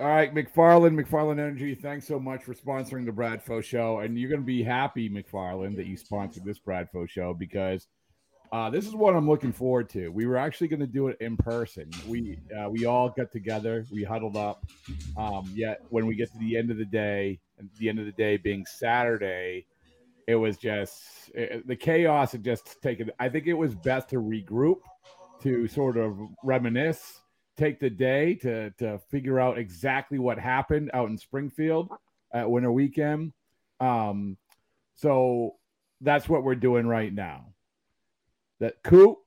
[0.00, 3.98] All right, McFarland, McFarland Energy, thanks so much for sponsoring the Bradfo Show.
[3.98, 7.88] And you're going to be happy, McFarland, that you sponsored this Bradfo Show because
[8.52, 10.10] uh, this is what I'm looking forward to.
[10.10, 11.90] We were actually going to do it in person.
[12.06, 14.64] We uh, we all got together, we huddled up.
[15.16, 18.06] Um, yet when we get to the end of the day, and the end of
[18.06, 19.66] the day being Saturday,
[20.28, 21.02] it was just
[21.34, 23.10] it, the chaos had just taken.
[23.18, 24.78] I think it was best to regroup,
[25.42, 27.20] to sort of reminisce
[27.58, 31.90] take the day to to figure out exactly what happened out in Springfield
[32.32, 33.32] at Winter Weekend.
[33.80, 34.36] Um,
[34.94, 35.56] so
[36.00, 37.52] that's what we're doing right now.
[38.60, 39.18] That Coop,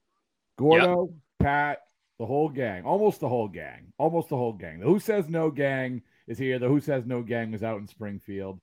[0.57, 1.15] Gordo, yep.
[1.39, 1.79] Pat,
[2.17, 4.79] the whole gang, almost the whole gang, almost the whole gang.
[4.79, 6.59] The Who Says No gang is here.
[6.59, 8.59] The Who Says No gang is out in Springfield.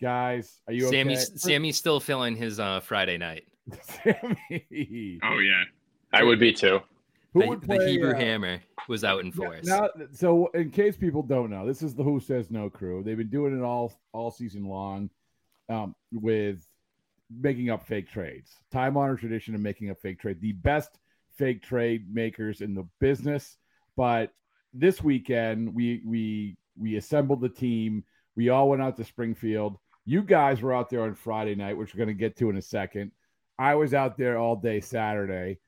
[0.00, 1.24] Guys, are you Sammy, okay?
[1.36, 3.44] Sammy's still feeling his uh, Friday night.
[3.82, 5.20] Sammy.
[5.22, 5.64] Oh yeah,
[6.12, 6.80] I would be too.
[7.32, 9.66] Who the, would play, the Heber uh, Hammer was out in force.
[9.66, 13.02] Now, so, in case people don't know, this is the Who Says No crew.
[13.02, 15.10] They've been doing it all all season long,
[15.68, 16.66] um, with
[17.30, 18.50] making up fake trades.
[18.70, 20.40] Time honored tradition of making up fake trade.
[20.40, 20.98] The best
[21.36, 23.56] fake trade makers in the business.
[23.96, 24.32] But
[24.72, 28.04] this weekend, we we we assembled the team.
[28.36, 29.78] We all went out to Springfield.
[30.04, 32.56] You guys were out there on Friday night, which we're going to get to in
[32.56, 33.12] a second.
[33.58, 35.58] I was out there all day Saturday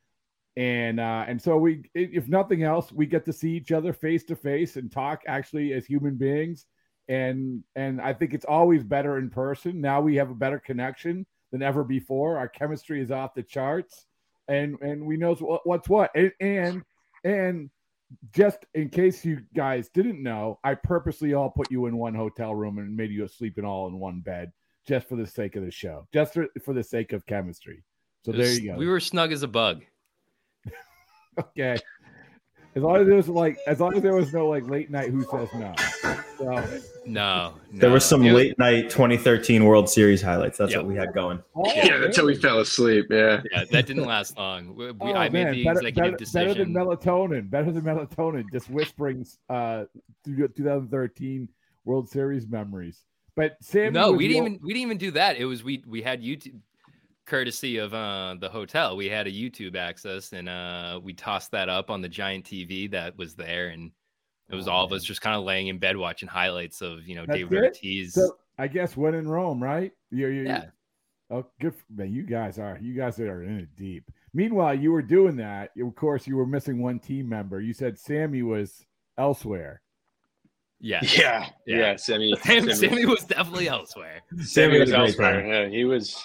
[0.56, 4.22] and uh, and so we, if nothing else, we get to see each other face
[4.24, 6.66] to face and talk actually as human beings,
[7.08, 9.80] and and I think it's always better in person.
[9.80, 12.38] Now we have a better connection than ever before.
[12.38, 14.06] Our chemistry is off the charts,
[14.46, 16.10] and and we know what's what.
[16.14, 16.82] And and,
[17.24, 17.70] and
[18.32, 22.54] just in case you guys didn't know, I purposely all put you in one hotel
[22.54, 24.52] room and made you sleep in all in one bed
[24.86, 27.82] just for the sake of the show, just for, for the sake of chemistry.
[28.24, 28.76] So was, there you go.
[28.76, 29.82] We were snug as a bug.
[31.38, 31.76] okay.
[32.76, 35.10] As long as there was like, as long as there was no like late night,
[35.10, 35.72] who says no?
[36.38, 36.64] So, no,
[37.06, 40.58] no, There was some late night 2013 World Series highlights.
[40.58, 40.80] That's yep.
[40.80, 41.40] what we had going.
[41.54, 43.06] Oh, yeah, that's how we fell asleep.
[43.10, 44.74] Yeah, yeah, that didn't last long.
[44.74, 45.52] We, oh, I made man.
[45.52, 46.48] the better, executive better, decision.
[46.48, 47.50] Better than melatonin.
[47.50, 48.44] Better than melatonin.
[48.52, 49.84] Just whispering uh,
[50.24, 51.48] 2013
[51.84, 53.04] World Series memories.
[53.36, 55.36] But Sam, no, we didn't even we didn't even do that.
[55.36, 56.60] It was we we had YouTube
[57.26, 61.68] courtesy of uh, the hotel, we had a YouTube access and uh, we tossed that
[61.68, 63.68] up on the giant TV that was there.
[63.68, 63.90] And
[64.50, 64.92] it was oh, all man.
[64.92, 67.58] of us just kind of laying in bed watching highlights of, you know, That's David
[67.58, 67.64] it?
[67.64, 68.14] Ortiz.
[68.14, 69.92] So, I guess when in Rome, right?
[70.10, 70.66] You're, you're, yeah.
[71.30, 71.74] Oh, good.
[71.74, 74.04] For, man, you guys are, you guys are in it deep.
[74.32, 75.70] Meanwhile, you were doing that.
[75.80, 77.60] Of course, you were missing one team member.
[77.60, 78.84] You said Sammy was
[79.16, 79.80] elsewhere.
[80.80, 81.00] Yeah.
[81.02, 81.48] Yeah.
[81.66, 81.76] Yeah.
[81.78, 84.20] yeah Sammy, Sammy, Sammy was definitely elsewhere.
[84.30, 85.46] Sammy, Sammy was elsewhere.
[85.46, 86.22] Yeah, he was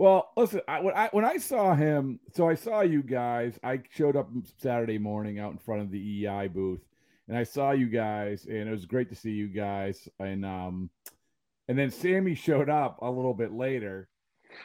[0.00, 3.60] well, listen, I, when I when I saw him, so I saw you guys.
[3.62, 6.80] I showed up Saturday morning out in front of the EI booth,
[7.28, 10.08] and I saw you guys, and it was great to see you guys.
[10.18, 10.88] And um,
[11.68, 14.08] and then Sammy showed up a little bit later,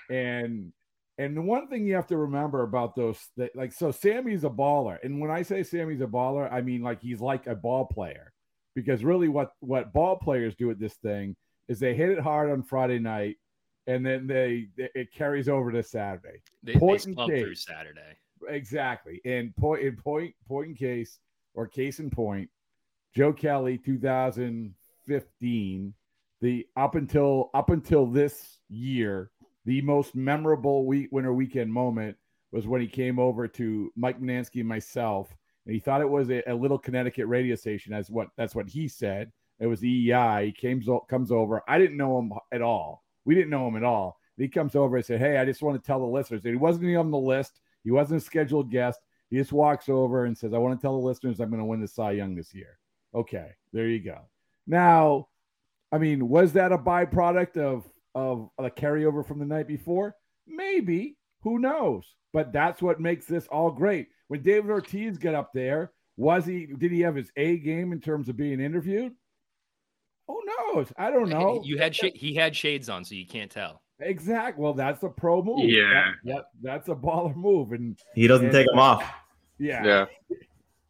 [0.10, 0.72] and
[1.18, 4.50] and the one thing you have to remember about those, that like, so Sammy's a
[4.50, 7.88] baller, and when I say Sammy's a baller, I mean like he's like a ball
[7.88, 8.32] player,
[8.74, 11.36] because really what what ball players do at this thing
[11.68, 13.36] is they hit it hard on Friday night
[13.88, 16.42] and then they, it carries over to Saturday.
[16.64, 18.18] They, point they case, through Saturday.
[18.48, 19.22] Exactly.
[19.26, 21.20] And point in point point in case
[21.54, 22.50] or case in point,
[23.16, 25.94] Joe Kelly 2015,
[26.42, 29.30] the up until up until this year,
[29.66, 32.18] the most memorable week winter weekend moment
[32.52, 35.30] was when he came over to Mike Mutnansky and myself,
[35.66, 37.94] and he thought it was a, a little Connecticut radio station.
[37.94, 39.32] As what that's what he said.
[39.58, 40.48] It was EEI.
[40.48, 41.62] He came comes over.
[41.66, 44.20] I didn't know him at all we didn't know him at all.
[44.38, 46.44] He comes over and said, Hey, I just want to tell the listeners.
[46.44, 47.60] And he wasn't even on the list.
[47.84, 49.00] He wasn't a scheduled guest.
[49.30, 51.66] He just walks over and says, I want to tell the listeners I'm going to
[51.66, 52.78] win the Cy Young this year.
[53.14, 54.20] Okay, there you go.
[54.68, 55.28] Now,
[55.92, 60.16] I mean, was that a byproduct of of a carryover from the night before?
[60.48, 61.18] Maybe.
[61.42, 62.16] Who knows?
[62.34, 64.08] But that's what makes this all great.
[64.28, 68.00] When David Ortiz got up there, was he did he have his A game in
[68.00, 69.14] terms of being interviewed?
[70.28, 70.92] Who knows?
[70.98, 71.62] I don't know.
[71.64, 73.82] You had sh- he had shades on, so you can't tell.
[74.00, 74.62] Exactly.
[74.62, 75.70] Well, that's a pro move.
[75.70, 76.12] Yeah.
[76.24, 79.04] That, that, that's a baller move, and he doesn't and, take them off.
[79.58, 79.86] Yeah.
[79.86, 80.06] Yeah.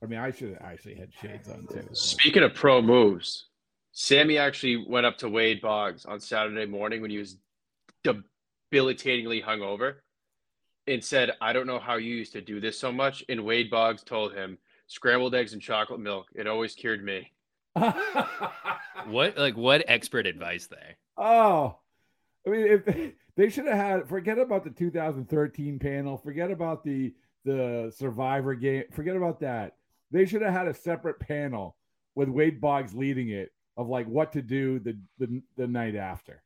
[0.02, 1.88] I mean, I should have actually had shades on too.
[1.94, 3.48] Speaking of pro moves,
[3.92, 7.38] Sammy actually went up to Wade Boggs on Saturday morning when he was
[8.04, 9.96] debilitatingly hungover
[10.88, 13.24] and said, I don't know how you used to do this so much.
[13.30, 14.58] And Wade Boggs told him,
[14.88, 16.28] scrambled eggs and chocolate milk.
[16.36, 17.32] It always cured me.
[19.06, 20.98] what like what expert advice there?
[21.18, 21.78] Oh,
[22.46, 27.14] I mean, if they should have had forget about the 2013 panel, forget about the
[27.44, 29.76] the Survivor game, forget about that.
[30.12, 31.76] They should have had a separate panel
[32.16, 36.42] with Wade Boggs leading it of like what to do the the, the night after.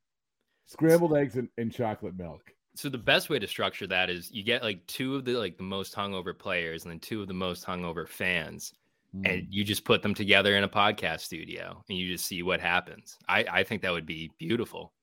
[0.66, 2.42] Scrambled eggs and, and chocolate milk.
[2.76, 5.58] So the best way to structure that is you get like two of the like
[5.58, 8.74] the most hungover players and then two of the most hungover fans,
[9.16, 9.28] Mm.
[9.28, 12.60] and you just put them together in a podcast studio and you just see what
[12.62, 13.18] happens.
[13.28, 14.94] I I think that would be beautiful.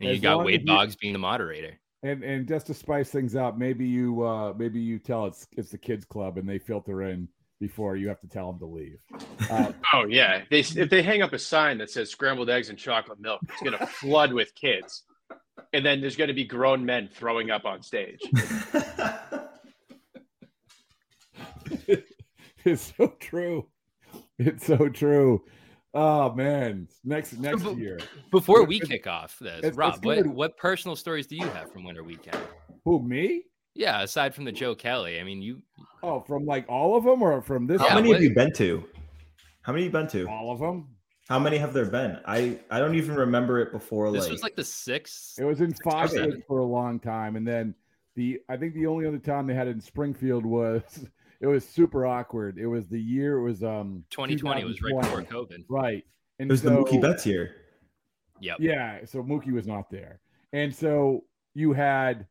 [0.00, 1.78] And As you got Wade as you- Boggs being the moderator.
[2.04, 5.70] And and just to spice things up, maybe you uh maybe you tell it's it's
[5.70, 7.26] the kids club and they filter in
[7.60, 9.00] before you have to tell them to leave.
[9.50, 12.78] Uh, Oh yeah, they if they hang up a sign that says scrambled eggs and
[12.78, 15.02] chocolate milk, it's gonna flood with kids,
[15.72, 18.20] and then there's gonna be grown men throwing up on stage.
[22.68, 23.66] it's so true.
[24.38, 25.44] It's so true.
[25.94, 27.98] Oh man, next next bu- year.
[28.30, 31.72] Before we kick off this, it's- Rob, it's what, what personal stories do you have
[31.72, 32.38] from Winter Weekend?
[32.84, 33.44] Who me?
[33.74, 35.62] Yeah, aside from the Joe Kelly, I mean, you
[36.02, 37.80] Oh, from like all of them or from this?
[37.80, 38.84] How Yeah, many what- have you been to?
[39.62, 40.28] How many have you been to?
[40.28, 40.88] All of them.
[41.28, 42.18] How many have there been?
[42.24, 44.10] I I don't even remember it before.
[44.12, 45.38] this like, was like the sixth.
[45.38, 47.74] It was in Foxwoods for a long time, and then
[48.14, 50.82] the I think the only other time they had it in Springfield was
[51.40, 52.58] it was super awkward.
[52.58, 55.64] It was the year it was um 2020 was right before COVID.
[55.68, 56.04] right,
[56.38, 57.54] and it was the Mookie Betts year.
[58.40, 58.58] Yep.
[58.60, 60.20] Yeah, so Mookie was not there,
[60.52, 61.24] and so
[61.54, 62.26] you had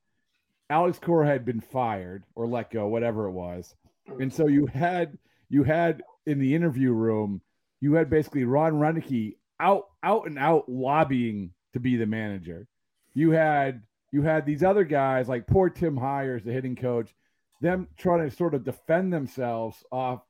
[0.69, 3.75] Alex Cora had been fired or let go, whatever it was,
[4.19, 5.18] and so you had
[5.50, 7.42] you had in the interview room
[7.80, 12.68] you had basically Ron Roenicke out out and out lobbying to be the manager.
[13.13, 17.13] You had you had these other guys like poor Tim Hyers, the hitting coach,
[17.62, 20.21] them trying to sort of defend themselves off,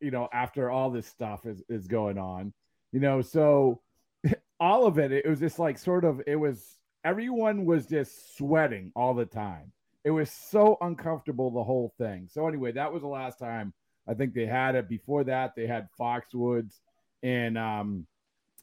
[0.00, 2.52] you know, after all this stuff is is going on,
[2.92, 3.20] you know.
[3.22, 3.80] So
[4.60, 8.92] all of it, it was just like sort of it was everyone was just sweating
[8.94, 9.72] all the time.
[10.04, 12.28] It was so uncomfortable the whole thing.
[12.30, 13.74] So anyway, that was the last time
[14.08, 14.88] I think they had it.
[14.88, 16.74] Before that, they had Foxwoods,
[17.22, 18.06] and um,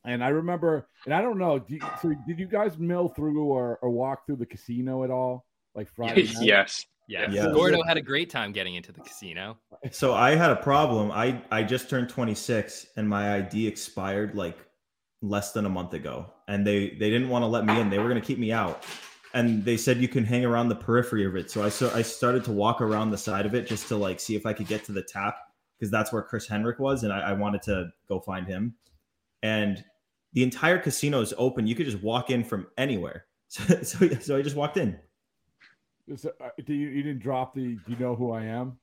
[0.03, 3.44] and I remember, and I don't know, do you, so did you guys mill through
[3.44, 5.45] or, or walk through the casino at all,
[5.75, 6.24] like Friday?
[6.33, 6.36] night?
[6.42, 6.86] yes.
[7.07, 7.30] Yeah.
[7.31, 7.51] Yeah.
[7.54, 9.57] Gordo had a great time getting into the casino.
[9.92, 11.12] So I had a problem.
[11.12, 14.57] I I just turned 26 and my ID expired like
[15.21, 17.89] less than a month ago, and they they didn't want to let me in.
[17.89, 18.83] They were going to keep me out,
[19.33, 21.50] and they said you can hang around the periphery of it.
[21.50, 24.19] So I so I started to walk around the side of it just to like
[24.19, 25.38] see if I could get to the tap
[25.77, 28.75] because that's where Chris Henrik was, and I, I wanted to go find him.
[29.44, 29.83] And
[30.33, 31.68] the entire casino is open.
[31.68, 33.25] You could just walk in from anywhere.
[33.50, 35.00] So so, so I just walked in.
[36.15, 37.75] So, uh, do you, you didn't drop the?
[37.75, 38.77] Do you know who I am?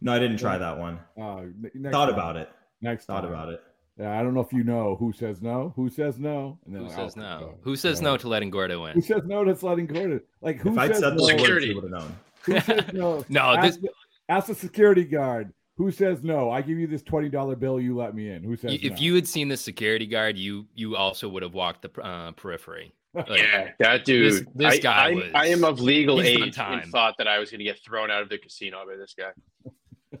[0.00, 0.98] No, I didn't try that one.
[1.20, 1.42] Uh,
[1.90, 2.14] Thought time.
[2.14, 2.48] about it.
[2.80, 3.32] Next Thought time.
[3.32, 3.62] about it.
[3.98, 5.74] Yeah, I don't know if you know who says no.
[5.76, 6.58] Who says no?
[6.64, 7.54] And Who like, says oh, no?
[7.62, 10.22] Who says uh, no to letting Gordo in, Who says no to letting Gordon?
[10.40, 11.18] Like who If I'd said no?
[11.18, 11.74] those Security.
[11.74, 12.16] would have known.
[12.44, 13.24] Who says no?
[13.28, 13.88] No, ask, this the,
[14.30, 15.52] ask the security guard.
[15.76, 16.50] Who says no?
[16.50, 17.78] I give you this twenty dollar bill.
[17.78, 18.42] You let me in.
[18.42, 18.96] Who says if no?
[18.98, 22.94] you had seen the security guard, you you also would have walked the uh, periphery.
[23.12, 24.32] Like, Yeah, that dude.
[24.32, 26.80] This- this I, guy I, was- I am of legal age time.
[26.80, 29.14] and thought that I was going to get thrown out of the casino by this
[29.18, 29.32] guy.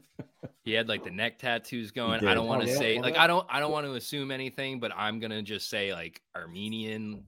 [0.62, 2.24] He had like the neck tattoos going.
[2.26, 3.94] I don't want Oh, to yeah, say like that- I don't I don't want to
[3.94, 7.24] assume anything, but I'm gonna just say like Armenian.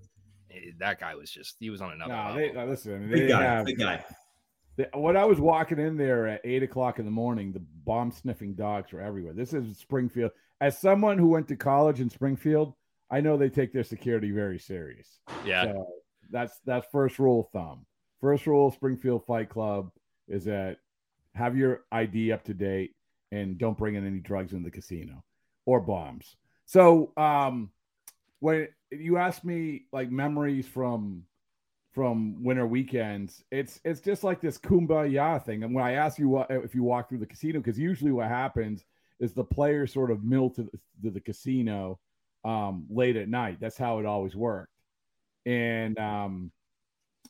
[0.51, 2.53] Eh, That guy was just he was on another Nah, level.
[2.53, 3.09] they, uh, listen.
[3.09, 3.43] Big They guy.
[3.43, 4.05] have, Big guy.
[4.77, 8.11] the- when I was walking in there at eight o'clock in the morning, the bomb
[8.13, 9.33] sniffing dogs were everywhere.
[9.33, 10.31] This is Springfield.
[10.61, 12.75] As someone who went to college in Springfield,
[13.13, 15.21] I know they take their security very serious.
[15.45, 15.87] yeah, So
[16.31, 17.85] that's that's first rule of thumb.
[18.21, 19.91] First rule of Springfield Fight Club
[20.29, 20.79] is that
[21.35, 22.95] have your ID up to date
[23.31, 25.23] and don't bring in any drugs in the casino
[25.67, 26.37] or bombs.
[26.65, 27.71] So um
[28.41, 31.25] when you ask me like memories from
[31.93, 35.65] from winter weekends, it's it's just like this kumbaya thing.
[35.65, 38.29] And when I ask you what if you walk through the casino, because usually what
[38.29, 38.85] happens
[39.21, 40.71] is the players sort of mill to the,
[41.03, 42.01] to the casino
[42.45, 43.59] um, late at night.
[43.61, 44.73] That's how it always worked.
[45.47, 46.53] And um,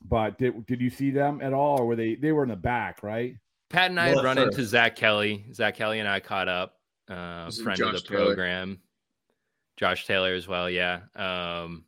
[0.04, 2.56] but did did you see them at all, or were they they were in the
[2.56, 3.36] back, right?
[3.70, 4.46] Pat and I Well, had run sure.
[4.48, 5.46] into Zack Kelly.
[5.54, 6.74] Zack Kelly and I caught up.
[7.08, 8.26] Uh, This is friend of the Taylor.
[8.26, 8.80] program,
[9.76, 10.68] Josh Taylor as well.
[10.68, 11.84] Yeah, um,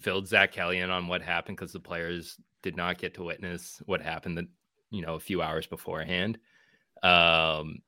[0.00, 3.82] filled Zack Kelly in on what happened because the players did not get to witness
[3.86, 4.38] what happened.
[4.38, 4.46] That
[4.90, 6.38] you know a few hours beforehand.
[7.02, 7.80] Um,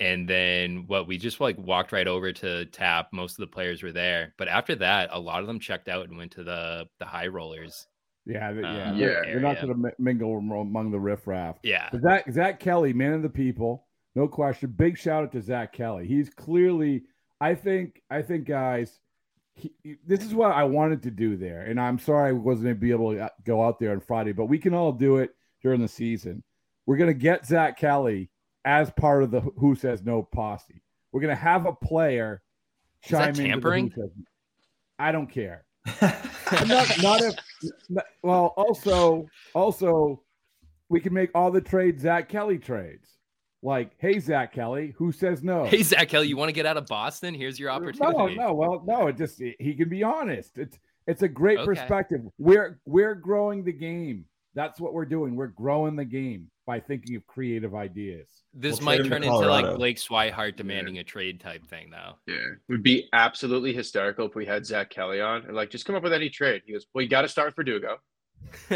[0.00, 3.08] and then what we just like walked right over to tap.
[3.12, 6.08] Most of the players were there, but after that, a lot of them checked out
[6.08, 7.86] and went to the the high rollers.
[8.26, 11.58] Yeah, they- yeah, Uh, they're, yeah, they're not going to mingle among the riffraff.
[11.62, 14.70] Yeah, But Zack Zack Kelly, man of the people, no question.
[14.76, 16.06] Big shout out to Zack Kelly.
[16.06, 17.04] He's clearly,
[17.40, 19.00] I think, I think, guys,
[19.54, 22.64] he, he- this is what I wanted to do there, and I'm sorry I wasn't
[22.66, 25.16] going to be able to go out there on Friday, but we can all do
[25.16, 26.42] it during the season.
[26.86, 28.30] We're going to get Zack Kelly
[28.64, 30.82] as part of the Who Says No posse.
[31.12, 32.42] We're going to have a player
[33.04, 33.90] Is that chime into the tampering?
[33.90, 34.10] Who
[34.98, 35.64] I don't care.
[36.02, 37.34] not, not if.
[37.88, 40.22] not- well, also, also,
[40.88, 43.08] we can make all the trades Zack Kelly trades.
[43.62, 45.64] Like, hey, Zack Kelly, who says no?
[45.64, 47.34] Hey, Zack Kelly, you want to get out of Boston?
[47.34, 48.36] Here's your no, opportunity.
[48.36, 49.08] no, well, no.
[49.08, 50.56] It just he can be honest.
[50.56, 51.66] It's it's a great Okay.
[51.66, 52.20] perspective.
[52.38, 54.24] We're we're growing the game.
[54.54, 55.36] That's what we're doing.
[55.36, 58.28] We're growing the game by thinking of creative ideas.
[58.54, 59.76] This We'll might trade him to turn into like Colorado.
[59.76, 62.12] Blake Swihart demanding a trade type thing, though.
[62.28, 62.34] Yeah.
[62.36, 65.96] It would be absolutely hysterical if we had Zack Kelly on and like just come
[65.96, 66.62] up with any trade.
[66.64, 67.96] He goes, Well, you got to start for Dugo.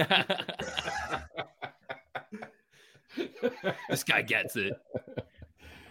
[3.89, 4.73] this guy gets it.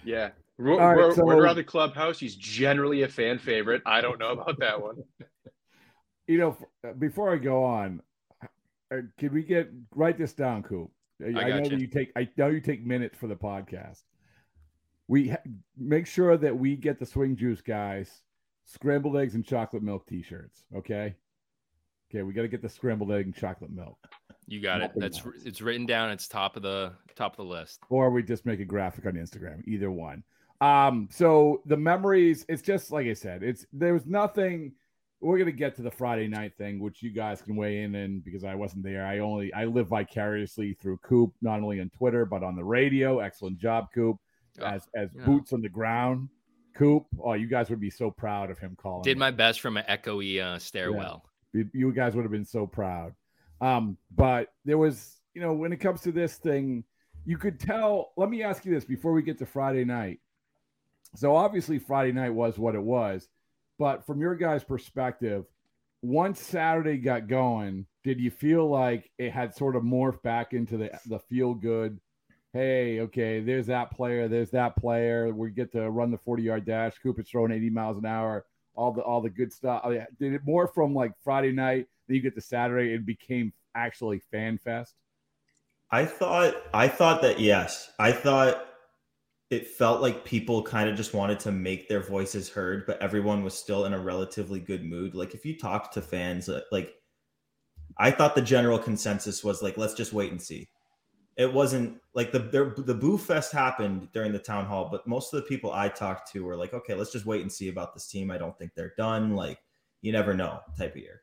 [0.03, 0.31] Yeah.
[0.57, 3.81] Ro- All right, ro- so- Word around the clubhouse, he's generally a fan favorite.
[3.85, 5.03] I don't know about that one.
[6.25, 6.57] You know,
[6.99, 8.01] before I go on,
[8.93, 10.89] uh, can we get write this down, Coop?
[11.21, 12.11] I, I know that you take.
[12.15, 14.03] I know you take minutes for the podcast.
[15.07, 15.37] We ha-
[15.77, 18.21] make sure that we get the swing juice guys
[18.65, 20.63] scrambled eggs and chocolate milk T-shirts.
[20.75, 21.15] Okay.
[22.09, 23.97] Okay, we got to get the scrambled egg and chocolate milk,
[24.45, 24.91] You got it.
[24.95, 25.35] That's else.
[25.45, 26.11] it's written down.
[26.11, 27.79] It's top of the top of the list.
[27.89, 29.67] or we just make a graphic on Instagram.
[29.67, 30.23] Either one.
[30.61, 34.73] Um, so the memories, it's just like I said, it's there was nothing.
[35.23, 38.19] We're gonna get to the Friday night thing, which you guys can weigh in in
[38.19, 39.05] because I wasn't there.
[39.05, 43.19] I only I live vicariously through Coop, not only on Twitter but on the radio.
[43.19, 44.17] Excellent job, Coop.
[44.61, 45.25] As as yeah.
[45.25, 46.29] boots on the ground,
[46.75, 47.05] Coop.
[47.23, 49.03] Oh, you guys would be so proud of him calling.
[49.03, 51.25] Did my best from an echoey uh, stairwell.
[51.53, 53.13] You- you guys would have been so proud.
[53.61, 56.83] Um, but there was, you know, when it comes to this thing,
[57.25, 58.11] you could tell.
[58.17, 60.19] Let me ask you this before we get to Friday night.
[61.15, 63.29] So obviously, Friday night was what it was,
[63.83, 65.43] but from your guys' perspective,
[66.01, 70.77] once Saturday got going, did you feel like it had sort of morphed back into
[70.77, 71.99] the the feel good?
[72.53, 75.33] Hey, okay, there's that player, there's that player.
[75.33, 76.97] We get to run the 40 yard dash.
[76.99, 79.83] Cooper's throwing 80 miles an hour all the all the good stuff.
[80.17, 84.19] Did it more from like Friday night, then you get to Saturday, it became actually
[84.31, 84.95] fan fest?
[85.91, 87.91] I thought I thought that yes.
[87.99, 88.65] I thought
[89.49, 93.43] it felt like people kind of just wanted to make their voices heard, but everyone
[93.43, 95.13] was still in a relatively good mood.
[95.13, 96.93] Like if you talked to fans, uh, like
[97.97, 100.69] I thought the general consensus was like, let's just wait and see.
[101.35, 105.33] It wasn't like the there, the boo fest happened during the town hall, but most
[105.33, 107.93] of the people I talked to were like, okay, let's just wait and see about
[107.93, 108.31] this team.
[108.31, 109.35] I don't think they're done.
[109.35, 109.59] Like
[110.01, 111.21] you never know, type of year.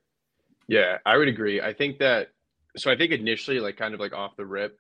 [0.67, 1.61] Yeah, I would agree.
[1.61, 2.29] I think that
[2.77, 4.79] so I think initially, like kind of like off the rip,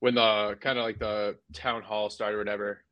[0.00, 2.84] when the kind of like the town hall started or whatever,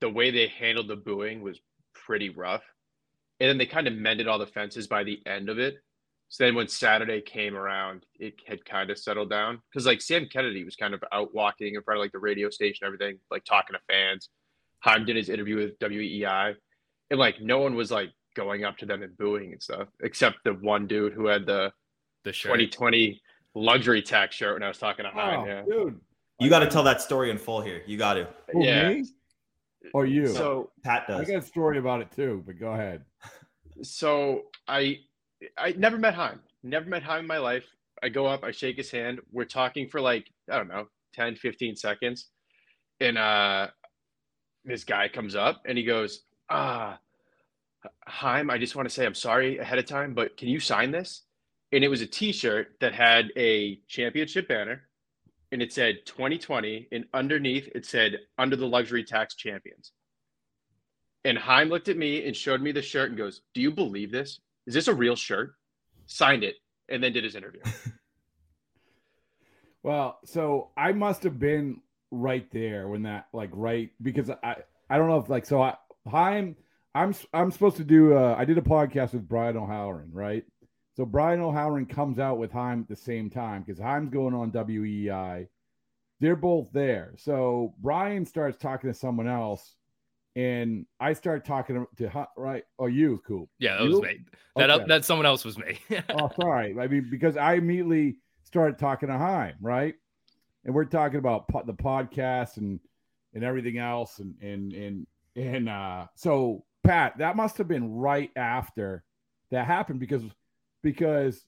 [0.00, 1.60] the way they handled the booing was
[1.94, 2.62] pretty rough.
[3.40, 5.76] And then they kind of mended all the fences by the end of it.
[6.28, 9.60] So then when Saturday came around, it had kind of settled down.
[9.70, 12.50] Because like Sam Kennedy was kind of out walking in front of like the radio
[12.50, 14.30] station, and everything, like talking to fans.
[14.80, 16.54] Chaim did his interview with WEI.
[17.10, 20.38] And like no one was like going up to them and booing and stuff, except
[20.44, 21.72] the one dude who had the
[22.26, 22.58] The shirt.
[22.58, 23.22] 2020
[23.54, 25.40] luxury tax shirt when I was talking to Chaim.
[25.40, 25.62] Oh, yeah.
[25.62, 26.00] dude.
[26.38, 27.82] You got to tell that story in full here.
[27.86, 28.28] You got to.
[28.52, 28.88] Who, Yeah.
[28.90, 29.04] me?
[29.94, 30.26] Or you?
[30.28, 31.28] So Pat does.
[31.28, 33.04] I got a story about it too, but go ahead.
[33.82, 34.98] so I
[35.56, 36.40] I never met Chaim.
[36.62, 37.64] Never met Chaim in my life.
[38.02, 39.20] I go up, I shake his hand.
[39.32, 42.26] We're talking for like, I don't know, 10, 15 seconds.
[43.00, 43.68] And uh
[44.64, 46.98] this guy comes up and he goes, Ah,
[48.06, 50.90] Chaim, I just want to say I'm sorry ahead of time, but can you sign
[50.90, 51.22] this?
[51.72, 54.85] And it was a t-shirt that had a championship banner
[55.56, 59.92] and it said 2020 and underneath it said under the luxury tax champions.
[61.24, 64.12] And Chaim looked at me and showed me the shirt and goes, Do you believe
[64.12, 64.38] this?
[64.66, 65.54] Is this a real shirt?
[66.04, 66.56] Signed it
[66.90, 67.62] and then did his interview.
[69.82, 74.56] Well, so I must have been right there when that like right because I
[74.90, 75.76] I don't know if like so I
[76.12, 76.56] I'm
[76.92, 80.44] I'm I'm supposed to do uh I did a podcast with Brian O'Halloran, right?
[80.96, 84.50] So Brian O'Halloran comes out with Chaim at the same time because Chaim's going on
[84.50, 85.46] WEI.
[86.20, 87.12] They're both there.
[87.18, 89.74] So Brian starts talking to someone else,
[90.36, 92.64] and I start talking to right.
[92.78, 93.50] Oh, you, cool.
[93.58, 93.90] Yeah, that You?
[93.90, 94.20] was me.
[94.56, 94.84] That Okay.
[94.88, 95.78] that someone else was me.
[96.08, 96.74] oh, sorry.
[96.80, 99.94] I mean, because I immediately started talking to Chaim, right?
[100.64, 102.80] And we're talking about po- the podcast and
[103.34, 108.30] and everything else, and and and and uh, so Pat, that must have been right
[108.34, 109.04] after
[109.50, 110.22] that happened because
[110.82, 111.44] because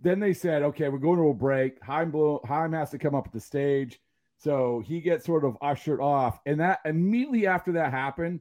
[0.00, 1.82] then they said, okay, we're going to a break.
[1.82, 2.12] Chaim
[2.46, 4.00] Chaim has to come up at the stage,
[4.38, 8.40] so he gets sort of ushered off, and that immediately after that happened,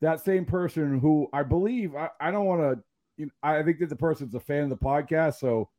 [0.00, 2.82] that same person who I believe I, I don't want to
[3.16, 5.70] you know, I think that the person's a fan of the podcast, so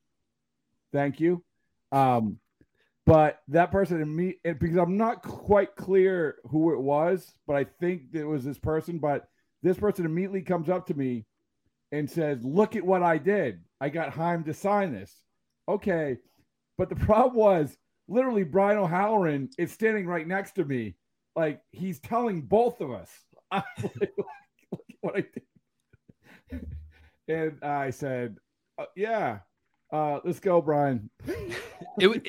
[0.94, 1.44] thank you.
[1.92, 2.40] Um,
[3.06, 7.66] but that person and me, because I'm not quite clear who it was, but I
[7.66, 8.98] think it was this person.
[8.98, 9.28] But
[9.62, 11.26] This person immediately comes up to me
[11.92, 13.62] and says, Look at what I did.
[13.82, 15.14] I got Chaim to sign this.
[15.68, 16.18] Okay.
[16.78, 17.78] But the problem was
[18.08, 20.96] literally Brian O'Halloran is standing right next to me.
[21.36, 23.12] Like he's telling both of us
[23.52, 23.94] like, Look
[24.74, 25.24] at what I
[26.50, 26.68] did.
[27.28, 28.38] And I said,
[28.78, 29.40] uh, Yeah,
[29.92, 31.10] uh, let's go, Brian.
[32.00, 32.20] it was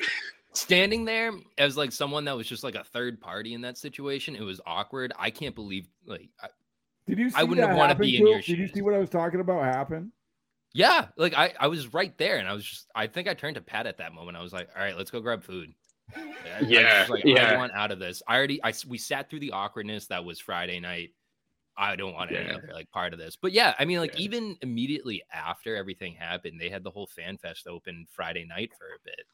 [0.53, 4.35] standing there as like someone that was just like a third party in that situation.
[4.35, 5.13] It was awkward.
[5.17, 6.47] I can't believe like I,
[7.05, 7.29] Did you?
[7.29, 9.39] See I wouldn't want to be in your Did you see what I was talking
[9.39, 10.11] about happen?
[10.77, 13.55] Yeah, like I I was right there and I was just I think I turned
[13.55, 14.37] to Pat at that moment.
[14.37, 15.73] I was like, all right, let's go grab food.
[16.15, 16.21] I-
[16.55, 17.57] I was Yeah, I yeah.
[17.57, 18.21] want out of this.
[18.27, 21.09] I already I s- we sat through the awkwardness that was Friday night.
[21.75, 22.55] I don't want any Yeah.
[22.57, 23.35] other like part of this.
[23.35, 24.25] But yeah, I mean, like Yeah.
[24.25, 28.85] even immediately after everything happened, they had the whole fan fest open Friday night for
[28.85, 29.25] a bit,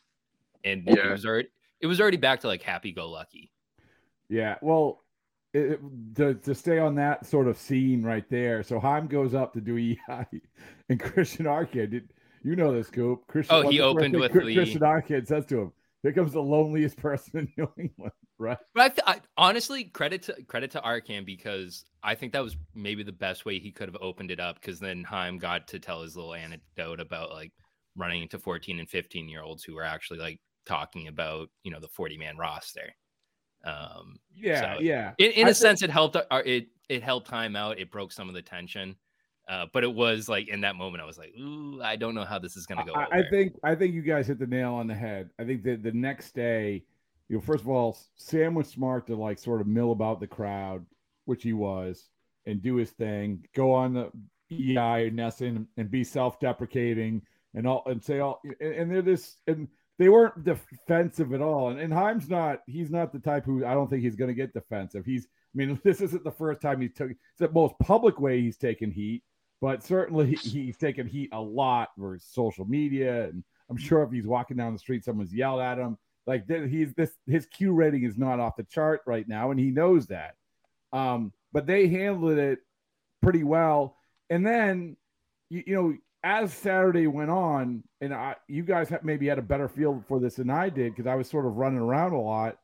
[0.63, 1.49] and it was already
[1.81, 3.51] it was already back to like happy go lucky.
[4.29, 5.02] Yeah, well,
[5.53, 5.79] it,
[6.15, 8.63] to, to stay on that sort of scene right there.
[8.63, 10.25] So Chaim goes up to do EI,
[10.89, 12.09] and Christian Arcand, did,
[12.43, 13.25] you know this, Coop.
[13.27, 16.41] Christian, Oh, he opened with Chris- the- Christian Arcand says to him, "Here comes the
[16.41, 18.57] loneliest person in New England." Right?
[18.73, 22.57] But I, th- I honestly credit to credit to Arcand because I think that was
[22.73, 25.79] maybe the best way he could have opened it up because then Chaim got to
[25.79, 27.53] tell his little anecdote about like
[27.95, 31.79] running into 14 and 15 year olds who were actually like talking about you know
[31.79, 32.91] the 40 man roster.
[33.63, 35.13] Um, Yeah, So- yeah.
[35.17, 36.15] in, in I a sense, it helped.
[36.15, 37.79] uh, It it helped time out.
[37.79, 38.95] It broke some of the tension.
[39.47, 42.23] Uh, but it was like in that moment, I was like, "Ooh, I don't know
[42.23, 44.73] how this is gonna go." I, I think I think you guys hit the nail
[44.73, 45.29] on the head.
[45.37, 46.83] I think that the next day,
[47.27, 50.27] you know, first of all, Sam was smart to like sort of mill about the
[50.27, 50.85] crowd,
[51.25, 52.09] which he was,
[52.45, 53.45] and do his thing.
[53.53, 54.11] Go on the
[54.51, 57.21] EI and NESN and be self-deprecating
[57.53, 59.67] and all and say all and, and they're this and
[60.03, 61.69] they weren't defensive at all.
[61.69, 64.53] And, and Chaim's not he's not the type who I don't think he's gonna get
[64.53, 65.05] defensive.
[65.05, 68.41] He's I mean, this isn't the first time he's took it's the most public way
[68.41, 69.23] he's taken heat
[69.63, 74.27] but certainly he's taken heat a lot for social media and i'm sure if he's
[74.27, 78.17] walking down the street someone's yelled at him like he's this his q rating is
[78.17, 80.35] not off the chart right now and he knows that
[80.91, 82.59] um but they handled it
[83.21, 83.95] pretty well
[84.29, 84.97] and then
[85.49, 89.41] you, you know as saturday went on and i you guys have maybe had a
[89.41, 92.19] better feel for this than i did because i was sort of running around a
[92.19, 92.57] lot.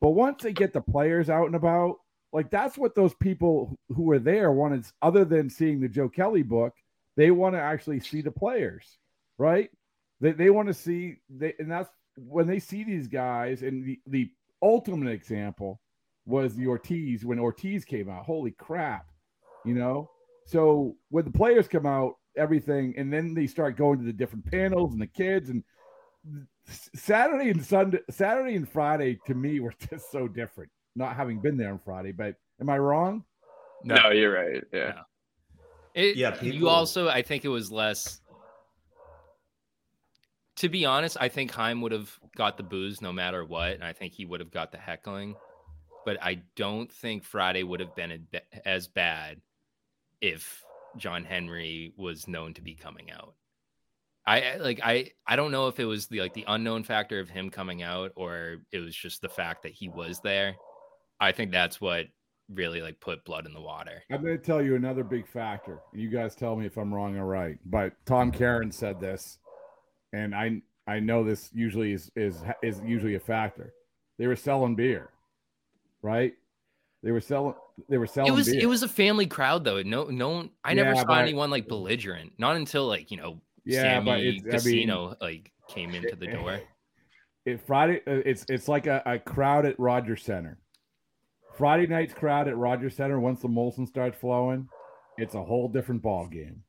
[0.00, 1.96] But once they get the players out and about
[2.32, 6.42] like that's what those people who were there wanted other than seeing the joe kelly
[6.42, 6.74] book
[7.16, 8.98] they want to actually see the players
[9.40, 9.70] right?
[10.20, 13.98] They, they want to see they and that's when they see these guys and the,
[14.06, 14.30] the
[14.62, 15.80] ultimate example
[16.26, 19.06] was the ortiz when ortiz came out holy crap
[19.64, 20.10] you know?
[20.46, 24.44] So when the players come out everything and then they start going to the different
[24.50, 25.64] panels and the kids and
[26.94, 31.56] saturday and sunday saturday and friday to me were just so different not having been
[31.56, 33.24] there on Friday, but am I wrong?
[33.84, 34.62] No, you're right.
[34.72, 34.88] Yeah.
[34.88, 35.02] No.
[35.94, 38.20] It, Yeah, You also, I think it was less.
[40.56, 43.84] To be honest, I think Chaim would have got the booze no matter what, and
[43.84, 45.34] I think he would have got the heckling.
[46.04, 48.26] But I don't think Friday would have been
[48.64, 49.40] as bad
[50.20, 50.62] if
[50.96, 53.34] John Henry was known to be coming out.
[54.26, 57.28] I like I I don't know if it was the like the unknown factor of
[57.28, 60.56] him coming out or it was just the fact that he was there.
[61.18, 62.06] I think that's what
[62.52, 64.02] really like put blood in the water.
[64.10, 65.80] I'm going to tell you another big factor.
[65.92, 67.58] You guys tell me if I'm wrong or right.
[67.66, 69.38] But Tom Caron said this,
[70.12, 73.72] and I I know this usually is is is usually a factor.
[74.18, 75.10] They were selling beer,
[76.02, 76.34] right?
[77.02, 77.54] They were selling.
[77.88, 78.32] They were selling.
[78.32, 78.60] it was beer.
[78.62, 79.82] it was a family crowd though.
[79.82, 80.50] No, no one.
[80.64, 82.32] I never Yeah, saw anyone like belligerent.
[82.38, 86.16] Not until like you know, yeah, but Sammy it's, I mean, Casino like came into
[86.16, 86.60] the door.
[87.46, 90.58] it Friday uh, it's it's like a, a crowd at Rogers Center.
[91.56, 94.68] Friday night's crowd at Rogers Center once the Molson starts flowing,
[95.18, 96.62] it's a whole different ball game.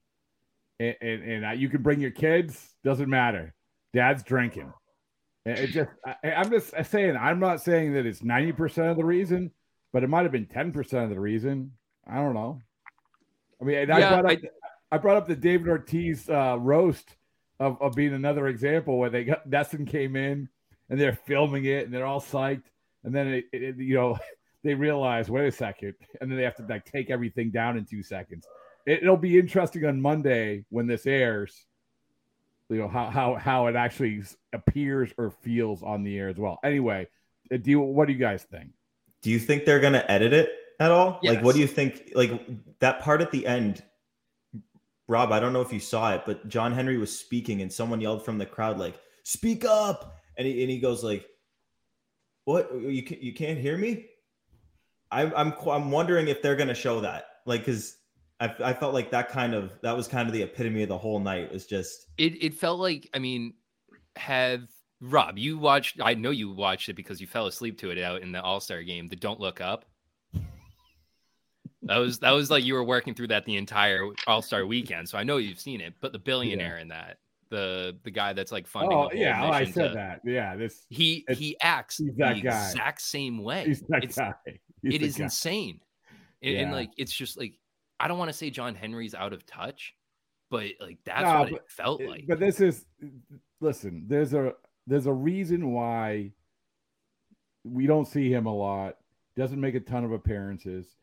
[0.79, 3.53] And and, and uh, you can bring your kids, doesn't matter.
[3.93, 4.71] Dad's drinking.
[5.45, 9.51] It just I, I'm just saying I'm not saying that it's 90% of the reason,
[9.91, 11.71] but it might have been 10% of the reason.
[12.07, 12.61] I don't know.
[13.61, 14.49] I mean, and I brought up I-
[14.93, 17.15] I brought up the David Ortiz uh, roast
[17.61, 20.49] of, of being another example where they got NESN came in
[20.89, 22.63] and they're filming it and they're all psyched,
[23.05, 24.19] and then it, it, you know
[24.63, 27.85] they realize wait a second, and then they have to like take everything down in
[27.85, 28.45] two seconds.
[28.85, 31.65] It, it'll be interesting on Monday when this airs.
[32.69, 36.59] You know how how how it actually appears or feels on the air as well.
[36.63, 37.07] Anyway,
[37.53, 38.71] uh, do you, what do you guys think?
[39.21, 41.19] Do you think they're gonna edit it at all?
[41.23, 42.11] Like, what do you think?
[42.15, 42.31] Like
[42.79, 43.83] that part at the end,
[45.07, 45.31] Rob.
[45.31, 48.25] I don't know if you saw it, but John Henry was speaking, and someone yelled
[48.25, 51.25] from the crowd, like, "Speak up!" And he and he goes like,
[52.45, 52.73] "What?
[52.73, 54.07] You can, you can't hear me?"
[55.11, 57.97] I'm I'm I'm wondering if they're gonna show that Like, because
[58.39, 60.97] I, I felt like that kind of that was kind of the epitome of the
[60.97, 61.51] whole night.
[61.51, 63.53] Was just It it felt like I mean,
[64.15, 64.63] have
[65.01, 68.21] Rob, you watched I know you watched it because you fell asleep to it out
[68.21, 69.85] in the All-Star game, the Don't Look Up.
[71.83, 75.09] That was that was like you were working through that the entire All-Star weekend.
[75.09, 77.17] So I know you've seen it, but the billionaire in that,
[77.49, 80.21] the the guy that's like funding Oh yeah, oh, I said to- that.
[80.23, 82.33] Yeah, this He he acts the guy.
[82.33, 83.65] exact same way.
[83.65, 84.33] he's that it's, guy.
[84.83, 85.23] He's it is guy.
[85.23, 85.79] insane.
[86.43, 87.55] And, and like it's just like
[87.99, 89.95] I don't want to say John Henry's out of touch,
[90.51, 92.25] but like that's No, what but it felt like.
[92.27, 92.85] But this is
[93.59, 94.53] listen, there's a
[94.91, 96.33] there's a reason why
[97.63, 98.97] we don't see him a lot.
[99.37, 100.97] Doesn't make a ton of appearances.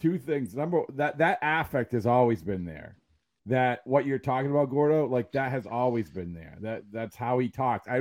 [0.00, 0.54] Two things.
[0.54, 2.98] Number that that affect has always been there.
[3.46, 6.56] That what you're talking about, Gordo, like that has always been there.
[6.60, 7.88] That that's how he talks.
[7.88, 8.00] I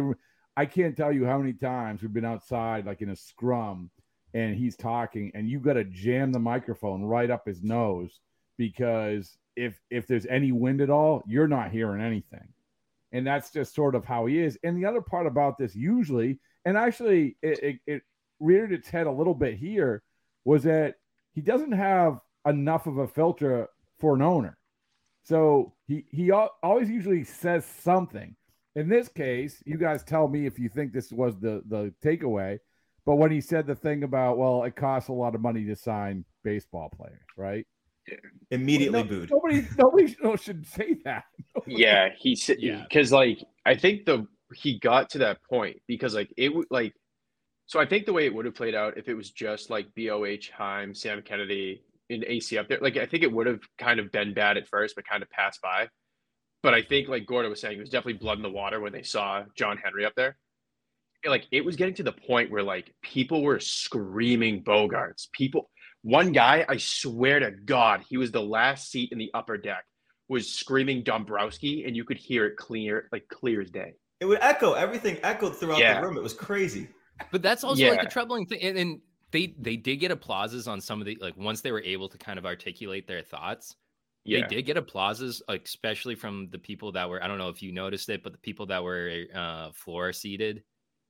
[0.56, 3.90] I can't tell you how many times we've been outside, like in a scrum,
[4.36, 8.20] and he's talking, and you got to jam the microphone right up his nose
[8.60, 12.48] because if if there's any wind at all, you're not hearing anything.
[13.12, 14.58] And that's just sort of how he is.
[14.64, 18.02] And the other part about this, usually, and actually, it, it, it
[18.40, 20.04] reared its head a little bit here,
[20.46, 20.96] was that
[21.34, 23.68] he doesn't have enough of a filter
[24.00, 24.58] for an owner.
[25.24, 28.36] So he he always usually says something.
[28.76, 32.60] In this case, you guys tell me if you think this was the the takeaway.
[33.06, 35.76] But when he said the thing about, well, it costs a lot of money to
[35.76, 37.66] sign baseball players, right?
[38.52, 39.30] Immediately No- booed.
[39.32, 41.24] Nobody, nobody should say that.
[41.68, 42.84] Yeah, he said Yeah.
[42.88, 46.94] because like I think the he got to that point because like it would like
[47.68, 49.88] so I think the way it would have played out if it was just like
[49.96, 54.00] BOH Chaim, Sam Kennedy, and AC up there, like I think it would have kind
[54.00, 55.88] of been bad at first, but kind of passed by.
[56.64, 58.92] But I think like Gordo was saying, it was definitely blood in the water when
[58.92, 60.38] they saw John Henry up there.
[61.26, 65.28] Like it was getting to the point where like people were screaming Bogaerts.
[65.32, 65.70] People,
[66.04, 69.86] one guy, I swear to God, he was the last seat in the upper deck,
[70.28, 73.94] was screaming Dombrowski, and you could hear it clear, like clear as day.
[74.20, 74.74] It would echo.
[74.74, 76.00] Everything echoed throughout Yeah.
[76.00, 76.18] the room.
[76.18, 76.88] It was crazy.
[77.32, 78.62] But that's also like a troubling thing.
[78.62, 81.82] And, and they they did get applauses on some of the like once they were
[81.82, 83.76] able to kind of articulate their thoughts.
[84.24, 87.50] Yeah, They did get applauses, like, especially from the people that were I don't know
[87.50, 90.64] if you noticed it, but the people that were uh floor seated,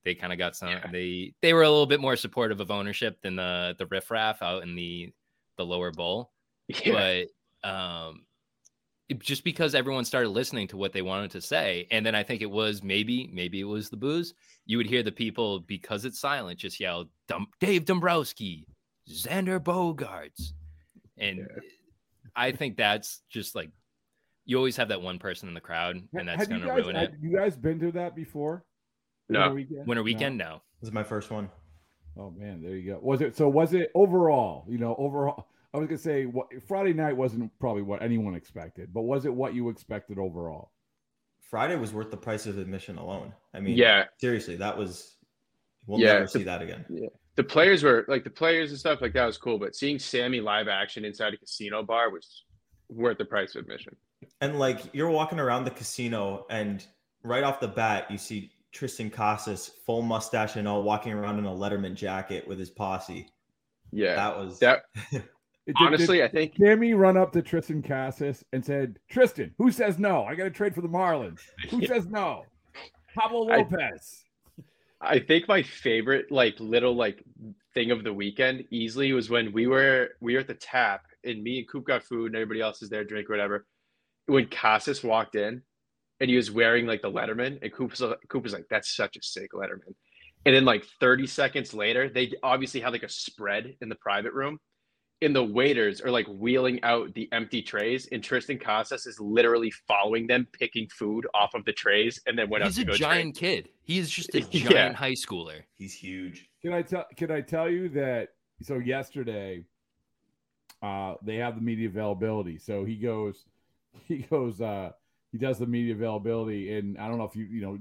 [0.04, 0.86] they kind of got some Yeah.
[0.90, 4.62] they they were a little bit more supportive of ownership than the the riffraff out
[4.62, 5.12] in the
[5.56, 6.32] the lower bowl.
[6.68, 7.24] yeah,
[7.62, 8.24] but um
[9.08, 12.22] it- just because everyone started listening to what they wanted to say and then i
[12.22, 14.32] think it was maybe maybe it was the booze
[14.64, 17.10] you would hear the people because it's silent just yell
[17.60, 18.66] dave dombrowski
[19.10, 20.52] xander bogaerts
[21.18, 21.44] and Yeah.
[22.36, 23.70] i think that's just like
[24.46, 27.10] you always have that one person in the crowd and that's going to ruin have
[27.10, 28.64] it you guys been to that before?
[29.32, 29.40] No.
[29.40, 29.86] Winter weekend?
[29.86, 30.04] winter No?
[30.04, 31.48] weekend no, This is my first one.
[32.16, 32.98] Oh man, there you go.
[33.02, 33.48] Was it so?
[33.48, 34.66] Was it overall?
[34.68, 35.48] You know, overall.
[35.74, 39.32] I was gonna say what Friday night wasn't probably what anyone expected, but was it
[39.34, 40.72] what you expected overall?
[41.40, 43.32] Friday was worth the price of admission alone.
[43.54, 44.04] I mean, yeah.
[44.18, 45.16] seriously, that was.
[45.86, 46.84] We'll Yeah, never the- see that again.
[46.90, 47.08] Yeah.
[47.34, 50.40] The players were like the players and stuff like that was cool, but seeing Sammy
[50.40, 52.44] live action inside a casino bar was
[52.90, 53.96] worth the price of admission.
[54.42, 56.86] And like you're walking around the casino, and
[57.24, 61.44] right off the bat, you see Tristan Casas, full mustache and all, walking around in
[61.44, 63.28] a Letterman jacket with his posse.
[63.92, 65.22] Yeah, That was that It- did-
[65.66, 69.96] did honestly, I think Jimmy run up to Tristan Casas and said, "Tristan, who says
[69.98, 70.24] no?
[70.24, 71.38] I got to trade for the Marlins.
[71.70, 72.44] Who says no?
[73.14, 74.24] Pablo I- Lopez."
[75.00, 77.22] I think my favorite like little like
[77.74, 81.42] thing of the weekend easily was when we were we were at the tap and
[81.42, 83.66] me and Coop got food and everybody else is there drink or whatever.
[84.26, 85.62] When Casas walked in
[86.22, 89.16] and he was wearing like the Letterman and Coop was, Coop was like, "That's such
[89.16, 89.94] a sick Letterman."
[90.46, 94.32] And then like 30 seconds later, they obviously had like a spread in the private
[94.32, 94.58] room.
[95.20, 99.72] And the waiters are like wheeling out the empty trays, and Tristan Casas is literally
[99.86, 102.90] following them, picking food off of the trays, and then went he's up a to
[102.92, 104.70] go giant kid he is just a Yeah.
[104.70, 106.48] giant high schooler he's huge.
[106.62, 107.06] Can I tell?
[107.16, 108.30] Can I tell you that?
[108.62, 109.64] So yesterday,
[110.82, 112.58] uh, they have the media availability.
[112.58, 113.44] So he goes,
[114.08, 114.90] he goes, uh,
[115.32, 117.78] he does the media availability, and I don't know if you, you know,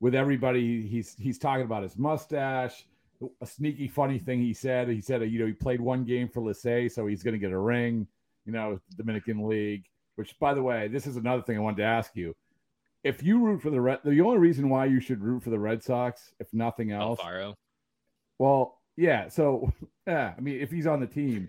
[0.00, 2.86] with everybody, he's he's talking about his mustache.
[3.40, 4.88] A sneaky, funny thing he said.
[4.88, 7.50] He said, you know, he played one game for Licey, so he's going to get
[7.50, 8.06] a ring.
[8.44, 9.84] You know, Dominican League.
[10.16, 12.34] Which, by the way, this is another thing I wanted to ask you.
[13.04, 15.58] If you root for the Red, the only reason why you should root for the
[15.58, 17.54] Red Sox, if nothing else, Alfaro.
[18.38, 19.28] well, yeah.
[19.28, 19.72] So,
[20.06, 20.34] yeah.
[20.36, 21.48] I mean, if he's on the team,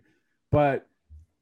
[0.52, 0.88] but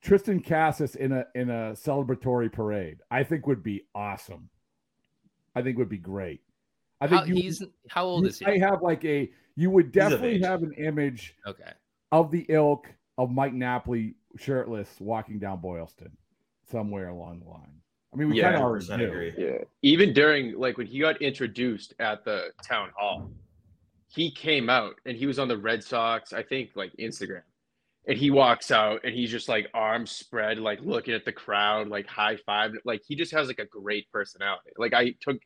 [0.06, 4.50] Tristan Casas in a in a celebratory parade, I think would be awesome.
[5.56, 6.42] I think would be great.
[7.02, 9.72] I think How, you, he's how old you is he I have like a you
[9.72, 11.72] would definitely have an image okay
[12.12, 12.88] of the ilk
[13.18, 16.12] of Mike Napoli shirtless walking down Boylston
[16.70, 17.82] somewhere along the line.
[18.14, 19.34] I mean, we Yeah, kind of already 100% agree.
[19.36, 19.64] Yeah.
[19.82, 23.32] Even during like when he got introduced at the town hall,
[24.08, 27.42] he came out and he was on the Red Sox, I think like Instagram.
[28.08, 31.88] And he walks out and he's just like arms spread, like looking at the crowd,
[31.88, 32.74] like high five.
[32.86, 34.72] Like he just has like a great personality.
[34.78, 35.38] Like I took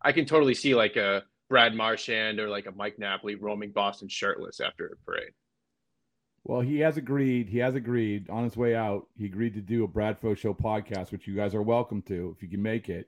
[0.00, 4.08] I can totally see like a Brad Marchand or like a Mike Napoli roaming Boston
[4.08, 5.32] shirtless after a parade.
[6.44, 7.48] Well, he has agreed.
[7.48, 9.06] He has agreed on his way out.
[9.16, 12.42] He agreed to do a Bradfo Show podcast, which you guys are welcome to if
[12.42, 13.06] you can make it,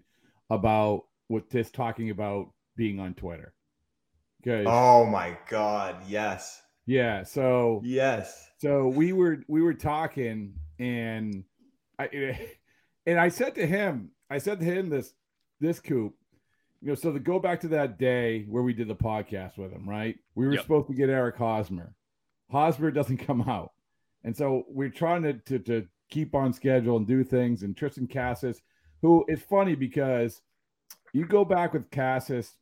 [0.48, 3.52] about what this talking about being on Twitter.
[4.46, 4.64] Okay.
[4.66, 6.62] Oh my god, yes.
[6.86, 7.24] Yeah.
[7.24, 8.45] So Yes.
[8.58, 11.44] So we were we were talking and
[11.98, 12.38] I
[13.06, 15.12] and I said to him, I said to him this
[15.60, 16.14] this coop,
[16.80, 19.72] you know, so to go back to that day where we did the podcast with
[19.72, 20.16] him, right?
[20.34, 20.62] We were Yep.
[20.62, 21.94] supposed to get Eric Hosmer.
[22.50, 23.72] Hosmer doesn't come out.
[24.24, 27.62] And so we're trying to, to to keep on schedule and do things.
[27.62, 28.60] And Tristan Casas,
[29.02, 30.40] who it's funny because
[31.12, 32.52] you go back with Casas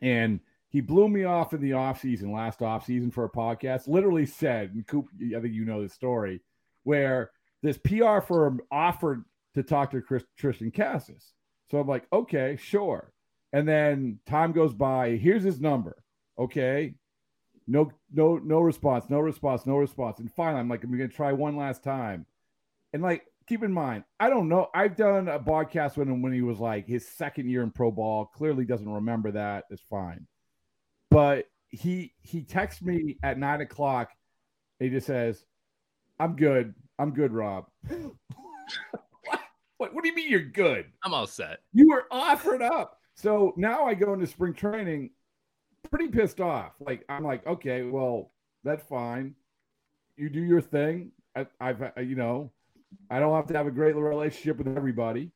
[0.00, 4.72] and he blew me off in the offseason, last offseason for a podcast, literally said,
[4.74, 6.42] and Coop, I think you know the story,
[6.82, 7.30] where
[7.62, 11.32] this PR firm offered to talk to Chris, Tristan Casas.
[11.70, 13.12] So I'm like, okay, sure.
[13.52, 15.16] And then time goes by.
[15.16, 15.96] Here's his number.
[16.38, 16.94] Okay.
[17.66, 20.20] No, no, no response, no response, no response.
[20.20, 22.24] And finally, I'm like, I'm gonna try one last time.
[22.92, 24.68] And like, keep in mind, I don't know.
[24.74, 27.90] I've done a podcast with him when he was like his second year in pro
[27.90, 28.26] ball.
[28.26, 29.64] Clearly doesn't remember that.
[29.70, 30.26] It's fine.
[31.10, 34.10] But he he texts me at nine o'clock.
[34.78, 35.44] He just says,
[36.20, 36.74] I'm good.
[36.98, 37.66] I'm good, Rob.
[37.88, 38.12] what?
[39.78, 39.94] what?
[39.94, 40.86] What do you mean you're good?
[41.02, 41.60] I'm all set.
[41.72, 42.98] You were offered up.
[43.14, 45.10] So now I go into spring training
[45.90, 46.72] pretty pissed off.
[46.80, 48.32] Like I'm like, okay, well,
[48.64, 49.34] that's fine.
[50.16, 51.12] You do your thing.
[51.36, 52.50] I, I've, you know,
[53.10, 55.30] I don't have to have a great relationship with everybody.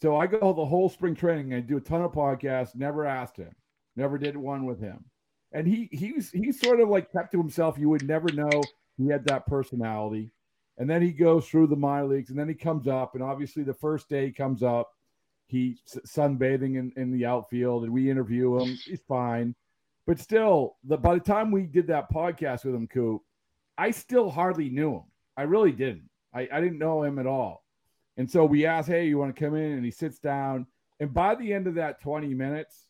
[0.00, 2.74] So I go the whole spring training and do a ton of podcasts.
[2.74, 3.54] Never asked him.
[3.96, 5.04] Never did one with him.
[5.52, 7.78] And he he was he sort of like kept to himself.
[7.78, 8.62] You would never know
[8.96, 10.32] he had that personality.
[10.78, 13.14] And then he goes through the minor leagues, and then he comes up.
[13.14, 14.90] And obviously, the first day he comes up,
[15.46, 18.78] he sunbathing in, in the outfield, and we interview him.
[18.86, 19.54] He's fine,
[20.06, 23.22] but still, the by the time we did that podcast with him, Coop,
[23.76, 25.04] I still hardly knew him.
[25.36, 26.08] I really didn't.
[26.34, 27.64] I, I didn't know him at all.
[28.16, 30.66] And so we asked, "Hey, you want to come in?" And he sits down.
[31.00, 32.86] And by the end of that twenty minutes,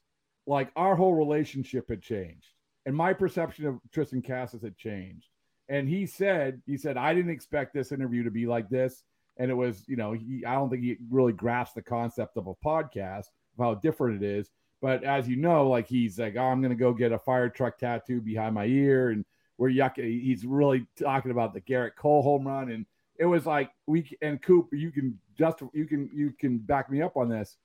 [0.47, 2.49] like our whole relationship had changed,
[2.87, 5.29] and my perception of Tristan Casas had changed.
[5.69, 9.05] And he said, he said, I didn't expect this interview to be like this.
[9.39, 12.47] And it was, you know, he, I don't think he really grasped the concept of
[12.47, 14.51] a podcast, of how different it is.
[14.83, 17.49] But as you know, like he's like, oh, I'm going to go get a fire
[17.49, 19.11] truck tattoo behind my ear.
[19.11, 19.25] And
[19.57, 19.97] we're yuck.
[19.97, 22.71] He's really talking about the Gerrit Cole home run.
[22.71, 22.85] And
[23.17, 27.01] it was like, we, and Coop, you can just, you can, you can back me
[27.01, 27.57] up on this.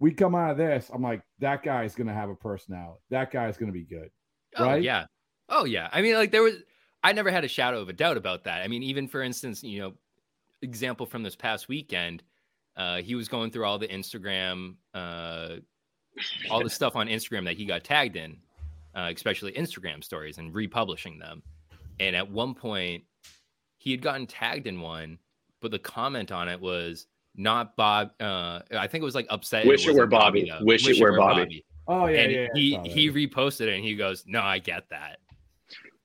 [0.00, 0.90] We come out of this.
[0.92, 3.00] I'm like, that guy's going to have a personality.
[3.10, 4.10] That guy's going to be good.
[4.56, 4.82] Oh, Right?
[4.82, 5.06] yeah.
[5.48, 5.88] Oh, yeah.
[5.92, 6.54] I mean, like, there was,
[7.02, 8.62] I never had a shadow of a doubt about that.
[8.62, 9.92] I mean, even for instance, you know,
[10.62, 12.22] example from this past weekend,
[12.76, 15.56] uh, he was going through all the Instagram, uh,
[16.50, 18.38] all the stuff on Instagram that he got tagged in,
[18.94, 21.42] uh, especially Instagram stories and republishing them.
[21.98, 23.04] And at one point,
[23.76, 25.18] he had gotten tagged in one,
[25.60, 27.06] but the comment on it was
[27.40, 28.10] not Bob.
[28.20, 29.66] Uh, I think it was like upset.
[29.66, 30.48] Wish it wasn't were Bobby.
[30.50, 30.64] though.
[30.64, 31.64] Wish it were Bobby.
[31.88, 32.20] Oh, yeah.
[32.20, 35.18] and yeah, yeah, he he reposted it and he goes, "No, I get that."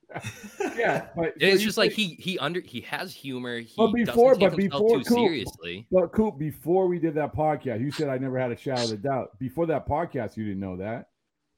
[0.76, 3.58] yeah, but it's you just like think- he he under he has humor.
[3.58, 5.86] He But before- doesn't take but himself before too Coop- seriously.
[5.90, 8.92] But Coop, before we did that podcast, you said I never had a shadow of
[8.92, 9.38] a doubt.
[9.38, 11.08] Before that podcast, you didn't know that,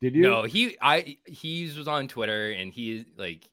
[0.01, 0.23] did you?
[0.23, 3.49] No, he I he was on Twitter and he like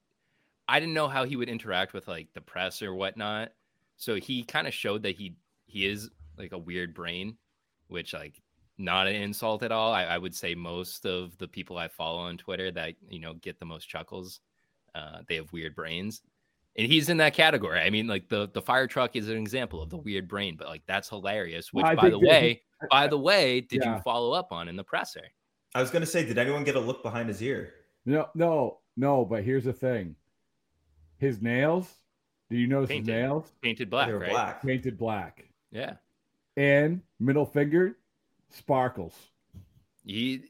[0.67, 3.51] I didn't know how he would interact with like the press or whatnot.
[3.97, 5.35] So he kind of showed that he
[5.75, 7.35] he is like a weird brain,
[7.87, 8.41] which like
[8.77, 9.91] not an insult at all.
[9.91, 13.33] I, I would say most of the people I follow on Twitter that you know
[13.33, 14.39] get the most chuckles,
[14.95, 16.21] uh, they have weird brains.
[16.77, 17.79] And he's in that category.
[17.81, 20.67] I mean, like the the fire truck is an example of the weird brain, but
[20.69, 21.73] like that's hilarious.
[21.73, 23.95] Which, I by the think that he- way, by the way, did Yeah.
[23.97, 25.25] you follow up on in the presser?
[25.73, 27.73] I was gonna say, did anyone get a look behind his ear?
[28.05, 29.25] no, no, no.
[29.25, 30.15] But here's the thing:
[31.17, 31.93] his nails.
[32.49, 33.11] Do you notice Painted.
[33.11, 34.29] his nails Painted black, they were right?
[34.29, 34.61] black.
[34.63, 35.93] painted black Yeah.
[36.57, 37.97] and middle finger
[38.49, 39.13] sparkles?
[40.05, 40.43] He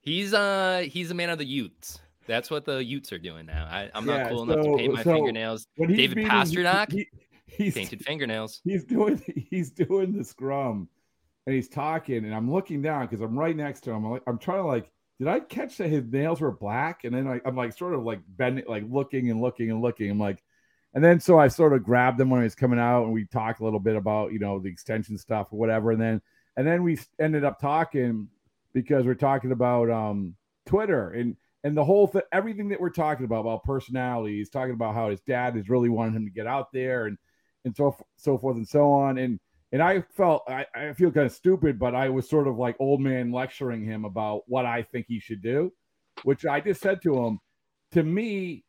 [0.00, 2.00] he's uh he's a man of the Utes.
[2.26, 3.66] That's what the Utes are doing now.
[3.70, 5.66] I, I'm not Yeah, cool enough to paint my so- fingernails.
[5.78, 6.92] David Pastrnak?
[6.92, 7.08] he-
[7.46, 8.60] he's Painted fingernails.
[8.64, 10.88] he's doing he's doing the scrum
[11.46, 14.22] and he's talking and i'm looking down because i'm right next to him I'm, like,
[14.26, 17.40] I'm trying to like did i catch that his nails were black and then I,
[17.44, 20.42] i'm like sort of like bending like looking and looking and looking i'm like
[20.94, 23.26] and then so I sort of grabbed him when he was coming out, and we
[23.26, 26.22] talked a little bit about you know the extension stuff or whatever, and then
[26.56, 28.28] and then we ended up talking
[28.72, 30.34] because we're talking about um
[30.66, 34.36] Twitter and and the whole thing, everything that we're talking about about personality.
[34.36, 37.18] He's talking about how his dad is really wanting him to get out there and
[37.64, 39.18] and so so forth and so on.
[39.18, 39.40] And
[39.72, 42.76] and I felt I, I feel kind of stupid, but I was sort of like
[42.78, 45.72] old man lecturing him about what I think he should do,
[46.22, 47.40] which I just said to him.
[47.92, 48.63] To me,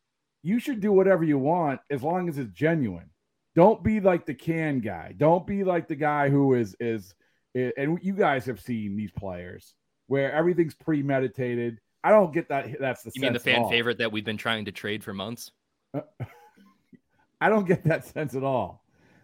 [0.46, 3.10] you should do whatever you want as long as it's genuine.
[3.56, 5.14] Don't be like the can guy.
[5.18, 7.16] Don't be like the guy who is is
[7.56, 9.74] and you guys have seen these players
[10.08, 11.80] where everything's premeditated.
[12.04, 12.80] I don't get that.
[12.80, 15.52] That's the you mean the fan favorite that we've been trying to trade for months.
[17.42, 18.84] I don't get that sense at all.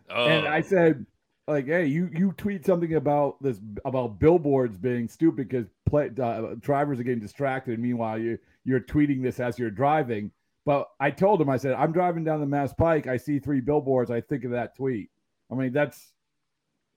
[0.09, 0.25] Oh.
[0.25, 1.05] And I said,
[1.47, 6.55] like, hey, you you tweet something about this about billboards being stupid because play, uh,
[6.59, 7.79] drivers are getting distracted.
[7.79, 10.31] Meanwhile, you you're tweeting this as you're driving.
[10.65, 13.07] But I told him, I said, I'm driving down the Mass Pike.
[13.07, 14.11] I see three billboards.
[14.11, 15.09] I think of that tweet.
[15.51, 16.11] I mean, that's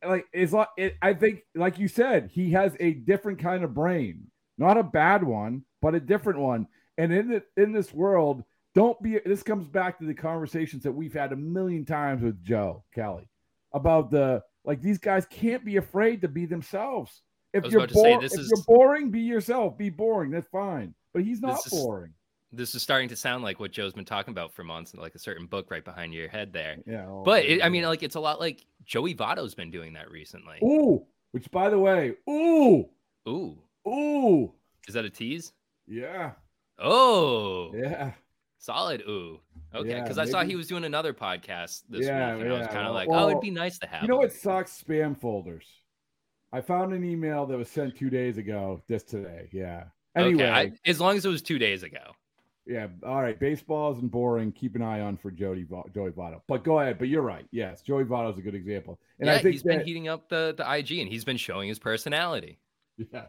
[0.07, 3.75] like it's like it, I think, like you said, he has a different kind of
[3.75, 4.27] brain,
[4.59, 6.67] not a bad one, but a different one.
[6.99, 9.19] And in the, in this world, don't be.
[9.25, 13.29] This comes back to the conversations that we've had a million times with Joe Kelly
[13.73, 17.23] about the like these guys can't be afraid to be themselves.
[17.53, 18.53] If you're boring, if is...
[18.55, 19.79] you're boring, be yourself.
[19.79, 20.31] Be boring.
[20.31, 20.95] That's fine.
[21.13, 22.11] But he's not boring.
[22.11, 22.17] Is
[22.57, 25.19] this is starting to sound like what Joe's been talking about for months, like a
[25.19, 26.77] certain book right behind your head there.
[26.87, 27.07] Yeah.
[27.09, 30.11] Oh, but it, I mean, like it's a lot like Joey Votto's been doing that
[30.11, 30.59] recently.
[30.63, 32.89] Ooh, which by the way, ooh,
[33.29, 34.53] ooh, ooh,
[34.89, 35.53] is that a tease?
[35.87, 36.33] Yeah.
[36.79, 37.73] Oh.
[37.75, 38.13] Yeah.
[38.59, 39.03] Solid.
[39.03, 39.41] Ooh.
[39.75, 40.01] Okay.
[40.01, 42.57] Because yeah, I saw he was doing another podcast this yeah, week, and yeah.
[42.57, 44.03] I was kind of like, oh, well, oh, it'd be nice to have.
[44.03, 44.83] You know what sucks?
[44.83, 45.67] Spam folders.
[46.53, 49.49] I found an email that was sent two days ago, just today.
[49.53, 49.85] Yeah.
[50.17, 52.15] Anyway, okay, I, as long as it was two days ago.
[52.67, 52.89] Yeah.
[53.05, 53.39] All right.
[53.39, 54.53] Baseball isn't boring.
[54.53, 56.41] Keep an eye on for Jody Joey Votto.
[56.49, 56.99] But go ahead.
[56.99, 57.47] But you're right.
[57.51, 58.99] Yes, Joey Votto is a good example.
[59.19, 61.37] And yeah, I think he's that, been heating up the the IG, and he's been
[61.37, 62.59] showing his personality.
[62.97, 63.27] Yeah.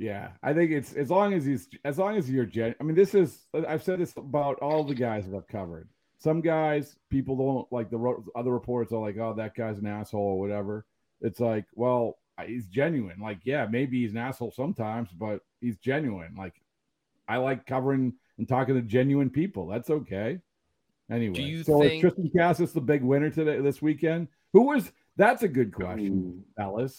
[0.00, 2.74] Yeah, I think it's as long as he's as long as you're gen.
[2.80, 5.90] I mean, this is I've said this about all the guys that I've covered.
[6.16, 10.20] Some guys, people don't like the other reports are like, oh, that guy's an asshole
[10.20, 10.86] or whatever.
[11.20, 13.20] It's like, well, he's genuine.
[13.20, 16.34] Like, yeah, maybe he's an asshole sometimes, but he's genuine.
[16.34, 16.54] Like,
[17.28, 19.66] I like covering and talking to genuine people.
[19.66, 20.40] That's okay.
[21.10, 22.02] Anyway, so think...
[22.02, 24.28] is Triston Casas the big winner today this weekend?
[24.54, 24.90] Who was?
[25.16, 26.62] That's a good question, Ooh.
[26.62, 26.98] Ellis.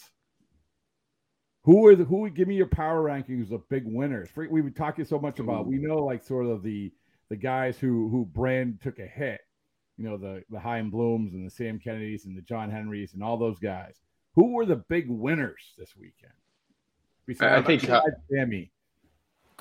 [1.64, 4.30] Who are the who would give me your power rankings of big winners?
[4.36, 5.66] We were talking so much about.
[5.66, 5.70] Ooh.
[5.70, 6.92] We know like sort of the
[7.30, 9.42] the guys who who brand took a hit.
[9.98, 13.24] You know the the Chaim Blooms and the Sam Kennedys and the John Henrys and
[13.24, 14.00] all those guys.
[14.36, 16.34] Who were the big winners this weekend?
[17.26, 17.82] Besides, I think
[18.32, 18.72] Sammy.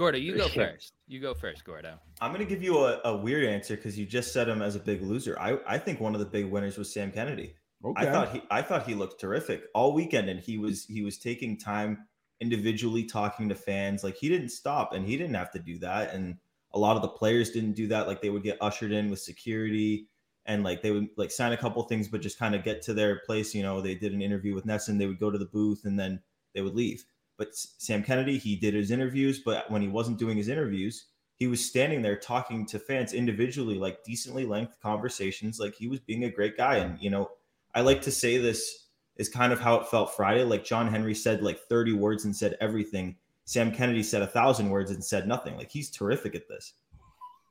[0.01, 0.95] Gordo, you go first.
[1.09, 1.99] You go first, Gordo.
[2.23, 4.75] I'm going to give you a, a weird answer because you just said him as
[4.75, 5.39] a big loser.
[5.39, 7.55] I, I think one of the big winners was Sam Kennedy.
[7.85, 8.09] Okay.
[8.09, 11.19] I thought he I thought he looked terrific all weekend, and he was he was
[11.19, 12.07] taking time
[12.41, 14.03] individually talking to fans.
[14.03, 16.15] Like he didn't stop, and he didn't have to do that.
[16.15, 16.37] And
[16.73, 18.07] a lot of the players didn't do that.
[18.07, 20.09] Like they would get ushered in with security,
[20.47, 22.95] and like they would like sign a couple things, but just kind of get to
[22.95, 23.55] their place.
[23.55, 24.99] You know, they did an interview with NESN.
[24.99, 26.23] They would go to the booth, and then
[26.55, 27.05] they would leave.
[27.40, 31.46] But Sam Kennedy, he did his interviews, but when he wasn't doing his interviews, he
[31.46, 35.59] was standing there talking to fans individually, like decently length conversations.
[35.59, 36.76] Like he was being a great guy.
[36.76, 37.31] And, you know,
[37.74, 40.44] I like to say this is kind of how it felt Friday.
[40.44, 43.16] Like John Henry said like 30 words and said everything.
[43.46, 45.57] Sam Kennedy said a thousand words and said nothing.
[45.57, 46.74] Like he's terrific at this.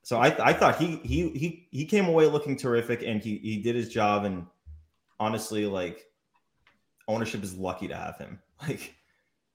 [0.03, 3.57] So I, I thought he he he he came away looking terrific and he he
[3.57, 4.45] did his job and
[5.19, 6.05] honestly like
[7.07, 8.39] ownership is lucky to have him.
[8.67, 8.98] Like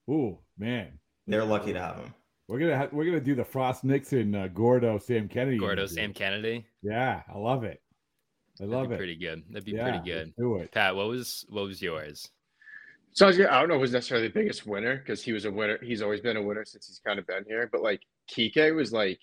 [0.08, 2.14] Oh man, they're lucky to have him.
[2.48, 5.58] We're gonna ha- we're gonna do the Frost Nixon uh, Gordo Sam Kennedy.
[5.58, 5.96] Gordo interview.
[5.96, 6.66] Sam Kennedy.
[6.82, 7.80] Yeah, I love it.
[8.60, 8.98] I love it.
[8.98, 9.42] Pretty good.
[9.50, 10.34] That'd be yeah, pretty good.
[10.38, 10.94] Do it, Pat.
[10.94, 12.28] What was what was yours?
[13.12, 15.50] So I, was, I don't know who's necessarily the biggest winner because he was a
[15.50, 15.78] winner.
[15.82, 17.68] He's always been a winner since he's kind of been here.
[17.70, 19.20] But like Kike was like,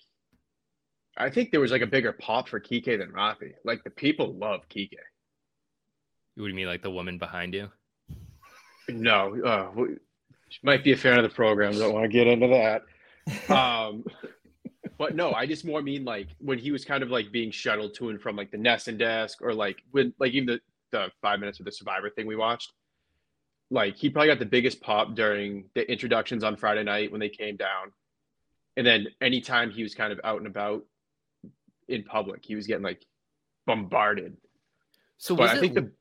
[1.16, 3.52] I think there was like a bigger pop for Kike than Rafi.
[3.64, 4.90] Like the people love Kike.
[6.34, 7.70] What do you mean, like the woman behind you?
[8.88, 9.84] No, uh,
[10.52, 11.72] she might be a fan of the program.
[11.72, 12.82] Don't want to get into that.
[13.48, 14.04] Um,
[14.98, 17.94] but no, I just more mean like when he was kind of like being shuttled
[17.94, 21.38] to and from like the NESN desk or like when like even the, the five
[21.38, 22.72] minutes of the Survivor thing we watched.
[23.70, 27.28] Like he probably got the biggest pop during the introductions on Friday night when they
[27.28, 27.92] came down.
[28.76, 30.84] And then anytime he was kind of out and about
[31.88, 33.06] in public, he was getting like
[33.66, 34.36] bombarded.
[35.16, 35.92] So but I it, think the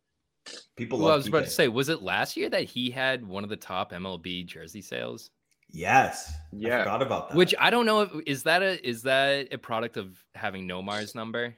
[0.75, 0.99] People.
[0.99, 3.49] Well, I was about to say, was it last year that he had one of
[3.49, 5.29] the top MLB jersey sales?
[5.69, 6.33] Yes.
[6.51, 6.77] Yeah.
[6.77, 7.37] I forgot about that.
[7.37, 11.15] Which I don't know if is that a is that a product of having Nomar's
[11.15, 11.55] number?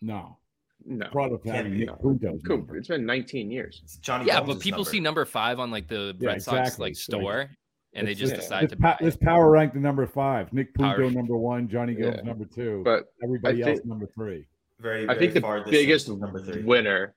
[0.00, 0.36] No.
[0.84, 1.06] No.
[1.10, 1.78] Proud of Can't having.
[1.78, 2.58] Nick Punto's Cool.
[2.58, 2.76] number.
[2.76, 3.80] It's been 19 years.
[3.84, 4.26] It's Jonny.
[4.26, 4.90] Yeah, Gomes' but people number.
[4.90, 6.86] see number five on like the Yeah, Red Sox exactly.
[6.90, 7.50] like So, store,
[7.94, 9.04] and they just just- decide This, to pa- buy.
[9.04, 9.20] this it.
[9.20, 10.52] power ranked the number five.
[10.52, 11.68] Nick Power- Punto number one.
[11.68, 12.22] Jonny Gomes Yeah.
[12.22, 12.82] number two.
[12.84, 14.46] But Everybody I else number three.
[14.80, 15.04] very.
[15.04, 16.62] I very think the far distant biggest number three.
[16.62, 17.14] winner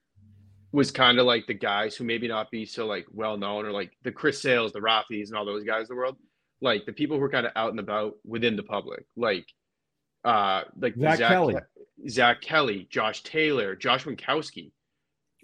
[0.75, 3.71] was kind of like the guys who maybe not be so like well known or
[3.71, 6.17] like the Chris Sales, the Rothies, and all those guys in the world.
[6.61, 9.45] Like the people who are kind of out and about within the public, like
[10.25, 11.55] uh like Zack Kelly.
[12.09, 14.71] Zack Kelly, Josh Taylor, Josh Winckowski,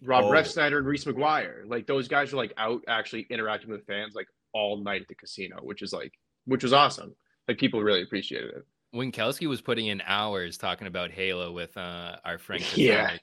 [0.04, 0.32] Rob Oh.
[0.32, 1.64] Refsnyder, and Reese McGuire.
[1.66, 5.16] Like those guys are like out actually interacting with fans like all night at the
[5.16, 6.12] casino, which is like
[6.46, 7.16] which was awesome.
[7.48, 8.66] Like people really appreciated it.
[8.94, 12.62] Winckowski was putting in hours talking about Halo with uh, our friend.
[12.62, 13.18] Chris Yeah.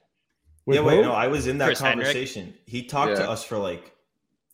[0.75, 0.85] Henrik.
[0.85, 1.09] With yeah, wait, who?
[1.09, 2.05] no, I was in that Chris Henrik?
[2.05, 2.53] conversation.
[2.65, 3.93] He talked to us for like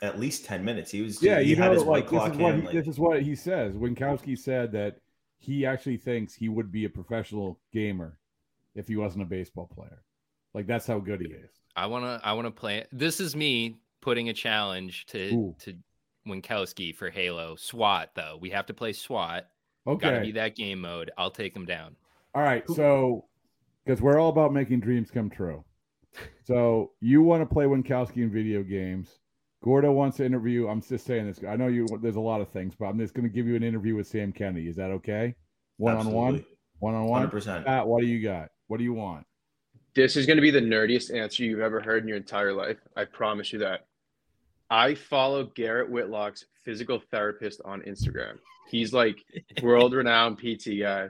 [0.02, 0.92] at least ten minutes.
[0.92, 2.62] He was Yeah, he you had know, his like white this clock is what he,
[2.62, 3.76] like- this is what he says.
[3.76, 4.98] Winckowski said that
[5.38, 8.18] he actually thinks he would be a professional gamer
[8.76, 10.04] if he wasn't a baseball player.
[10.54, 11.50] Like that's how good he is.
[11.76, 12.86] I wanna I wanna play.
[12.92, 15.56] This is me putting a challenge to Ooh.
[15.60, 15.76] to
[16.28, 18.38] Winckowski for Halo SWAT though.
[18.40, 19.48] We have to play SWAT.
[19.86, 20.22] Gotta Okay.
[20.26, 21.12] be that game mode.
[21.18, 21.96] I'll take him down.
[22.34, 22.68] All right.
[22.72, 23.26] So,
[23.86, 25.64] because we're all about making dreams come true.
[26.44, 29.20] So you want to play Winckowski in video games.
[29.64, 30.68] Gordo wants to interview.
[30.68, 31.40] I'm just saying this.
[31.48, 31.88] I know you.
[32.02, 34.08] There's a lot of things, but I'm just going to give you an interview with
[34.08, 34.68] Sam Kennedy.
[34.68, 35.34] Is that okay?
[35.78, 36.46] One on one.
[36.80, 37.30] One on one.
[37.30, 37.66] percent.
[37.66, 38.50] Pat, what do you got?
[38.68, 39.26] What do you want?
[39.96, 42.78] This is going to be the nerdiest answer you've ever heard in your entire life.
[42.96, 43.88] I promise you that.
[44.70, 48.38] I follow Garrett Whitlock's physical therapist on Instagram.
[48.70, 49.18] He's like
[49.64, 51.10] world renowned PT guy.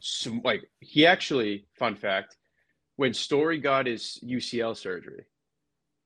[0.00, 2.36] So, like he actually, fun fact,
[2.96, 5.24] when Story got his UCL surgery,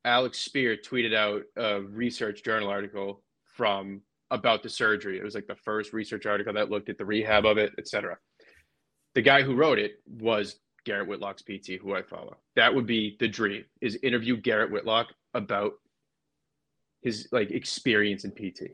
[0.05, 3.23] Alex Speier tweeted out a research journal article
[3.57, 5.19] from about the surgery.
[5.19, 8.17] It was like the first research article that looked at the rehab of it, etc.
[9.15, 12.37] The guy who wrote it was Garrett Whitlock's PT, who I follow.
[12.57, 15.73] That would be the dream: is interview Garrett Whitlock about
[17.03, 18.71] his like experience in PT.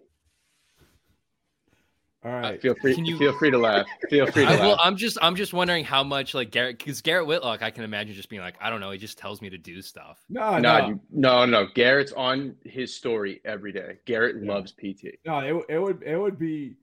[2.25, 2.61] All right.
[2.61, 3.87] Feel free, you- feel free to laugh.
[4.09, 4.61] Feel free to I, laugh.
[4.61, 7.85] well, I'm just I'm just wondering how much like Garrett because Garrett Whitlock I can
[7.85, 10.25] imagine just being like I don't know he just tells me to do stuff.
[10.31, 11.67] No, no, no, you- no, no.
[11.75, 13.99] Garrett's on his story every day.
[14.07, 14.53] Garrett Yeah.
[14.53, 15.19] loves PT.
[15.27, 15.41] no.
[15.41, 16.77] It, would- it would it would be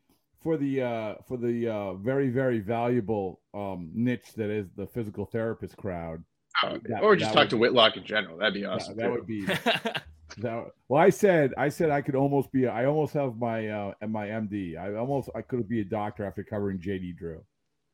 [0.43, 5.25] for the uh for the uh very very valuable um niche that is the physical
[5.25, 6.23] therapist crowd.
[6.63, 8.37] Uh, That- or just that talk would- to Whitlock in general.
[8.37, 8.97] That'd be Yeah, awesome.
[8.97, 9.11] that too.
[9.11, 9.45] would be
[10.37, 10.71] that.
[10.87, 12.67] Well, I said I said I could almost be.
[12.67, 14.77] I almost have my uh my MD.
[14.77, 17.43] I almost I could be a doctor after covering JD Drew,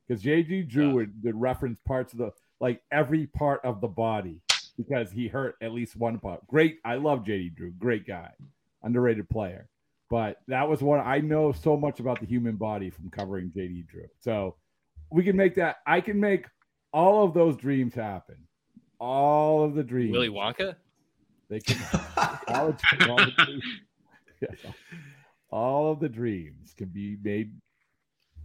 [0.08, 0.94] because JD Drew Yeah.
[0.94, 4.42] would, would reference parts of the like every part of the body
[4.78, 6.46] because he hurt at least one part.
[6.48, 7.72] Great, I love JD Drew.
[7.72, 8.32] Great guy,
[8.84, 9.68] underrated player.
[10.10, 13.88] But that was one I know so much about the human body from covering JD
[13.88, 14.08] Drew.
[14.20, 14.56] So
[15.12, 15.78] we can make that.
[15.88, 16.46] I can make
[16.94, 18.38] all of those dreams happen.
[19.00, 20.12] All of the dreams.
[20.12, 20.76] Willy Wonka.
[21.50, 21.78] They can
[22.50, 23.62] all, of, all, of the,
[24.42, 24.72] yeah.
[25.50, 27.54] all of the dreams can be made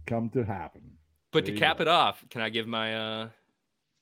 [0.05, 0.81] come to happen.
[1.31, 1.81] But There to cap go.
[1.83, 3.29] it off, can I give my uh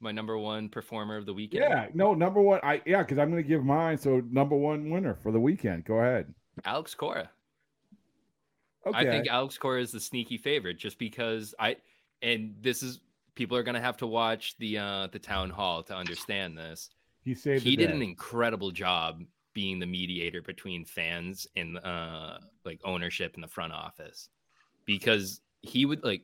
[0.01, 1.63] my number one performer of the weekend?
[1.63, 2.59] Yeah, no, number one.
[2.63, 3.97] I yeah, because I'm going to give mine.
[3.97, 5.85] So number one winner for the weekend.
[5.85, 6.33] Go ahead.
[6.65, 7.29] Alex Cora.
[8.85, 8.97] Okay.
[8.97, 11.77] I think Alex Cora is the sneaky favorite just because I
[12.21, 12.99] and this is
[13.35, 16.89] people are gonna have to watch the uh the town hall to understand this.
[17.23, 17.63] he saved.
[17.63, 17.93] He did day.
[17.93, 19.21] an incredible job
[19.53, 24.29] being the mediator between fans and uh like ownership in the front office
[24.85, 26.23] because he would like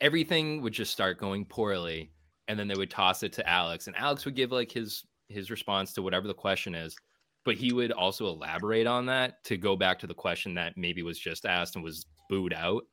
[0.00, 2.10] everything would just start going poorly
[2.48, 5.50] and then they would toss it to Alex and Alex would give like his his
[5.50, 6.96] response to whatever the question is
[7.44, 11.02] but he would also elaborate on that to go back to the question that maybe
[11.02, 12.84] was just asked and was booed out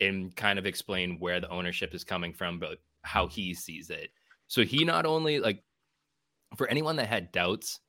[0.00, 4.10] and kind of explain where the ownership is coming from but how he sees it
[4.46, 5.62] so he not only like
[6.56, 7.80] for anyone that had doubts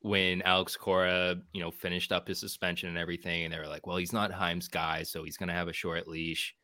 [0.00, 3.86] when Alex Cora, you know, finished up his suspension and everything, and they were like,
[3.86, 6.54] well, he's not Chaim's guy, so he's going to have a short leash.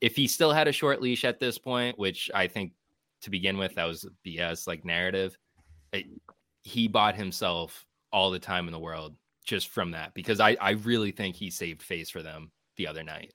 [0.00, 2.72] If he still had a short leash at this point, which I think
[3.22, 5.36] to begin with, that was BS like narrative,
[5.92, 6.06] it,
[6.62, 10.70] he bought himself all the time in the world just from that because I, I
[10.70, 13.32] really think he saved face for them the other night.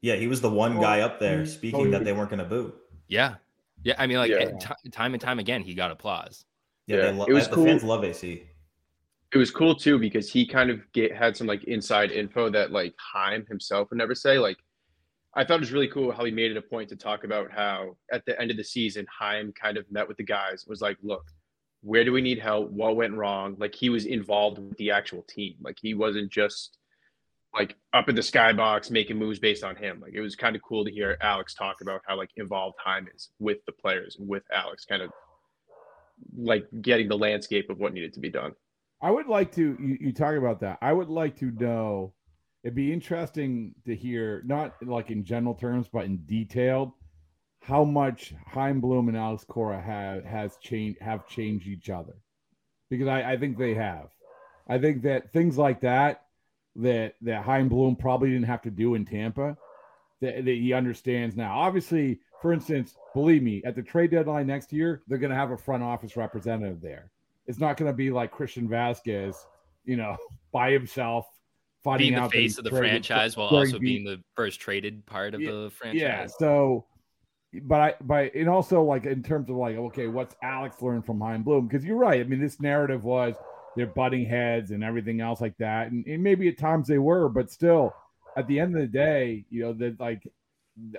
[0.00, 2.30] Yeah, he was the one Well, guy up there speaking oh, he- that they weren't
[2.30, 2.72] going to boo.
[3.08, 3.36] Yeah.
[3.82, 3.94] Yeah.
[3.98, 4.50] I mean, like Yeah.
[4.58, 6.44] ti- time and time again, he got applause.
[6.86, 7.64] Yeah, Yeah, lo- it was the cool.
[7.66, 8.44] fans love AC.
[9.30, 12.70] it was cool too because he kind of get, had some like inside info that
[12.70, 14.38] like Chaim himself would never say.
[14.38, 14.56] Like,
[15.34, 17.50] I thought it was really cool how he made it a point to talk about
[17.52, 20.80] how at the end of the season, Chaim kind of met with the guys, was
[20.80, 21.24] like, look,
[21.82, 22.70] where do we need help?
[22.70, 23.54] What went wrong?
[23.58, 25.56] Like, he was involved with the actual team.
[25.60, 26.77] Like, he wasn't just
[27.58, 30.00] like up in the skybox making moves based on him.
[30.00, 33.08] Like, it was kind of cool to hear Alex talk about how like involved Chaim
[33.14, 35.10] is with the players and with Alex, kind of
[36.36, 38.52] like getting the landscape of what needed to be done.
[39.02, 40.78] I would like to you, you talk about that.
[40.80, 42.14] I would like to know.
[42.64, 46.90] It'd be interesting to hear, not like in general terms, but in detailed,
[47.62, 52.14] how much Chaim Bloom and Alex Cora have has changed have changed each other,
[52.90, 54.08] because I, I think they have.
[54.68, 56.22] I think that things like that
[56.78, 59.56] that that Chaim Bloom probably didn't have to do in Tampa,
[60.20, 61.58] that, that he understands now.
[61.58, 65.50] Obviously, for instance, believe me, at the trade deadline next year, they're going to have
[65.50, 67.10] a front office representative there.
[67.46, 69.36] It's not going to be like Christian Vazquez,
[69.84, 70.16] you know,
[70.52, 71.26] by himself
[71.96, 75.50] being the face of the franchise while also being the first traded part of yeah,
[75.50, 76.00] the franchise.
[76.00, 76.26] Yeah.
[76.26, 76.84] So,
[77.62, 81.20] but I, but and also like in terms of like, okay, what's Alex learned from
[81.20, 81.66] Chaim Bloom?
[81.66, 82.20] Because you're right.
[82.20, 83.36] I mean, this narrative was
[83.76, 87.28] they're butting heads and everything else like that, and, and maybe at times they were,
[87.28, 87.94] but still,
[88.36, 90.26] at the end of the day, you know, that like,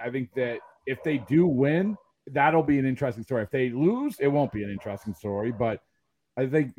[0.01, 1.97] I think that if they do win,
[2.31, 3.43] that'll be an interesting story.
[3.43, 5.51] If they lose, it won't be an interesting story.
[5.51, 5.81] But
[6.37, 6.73] I think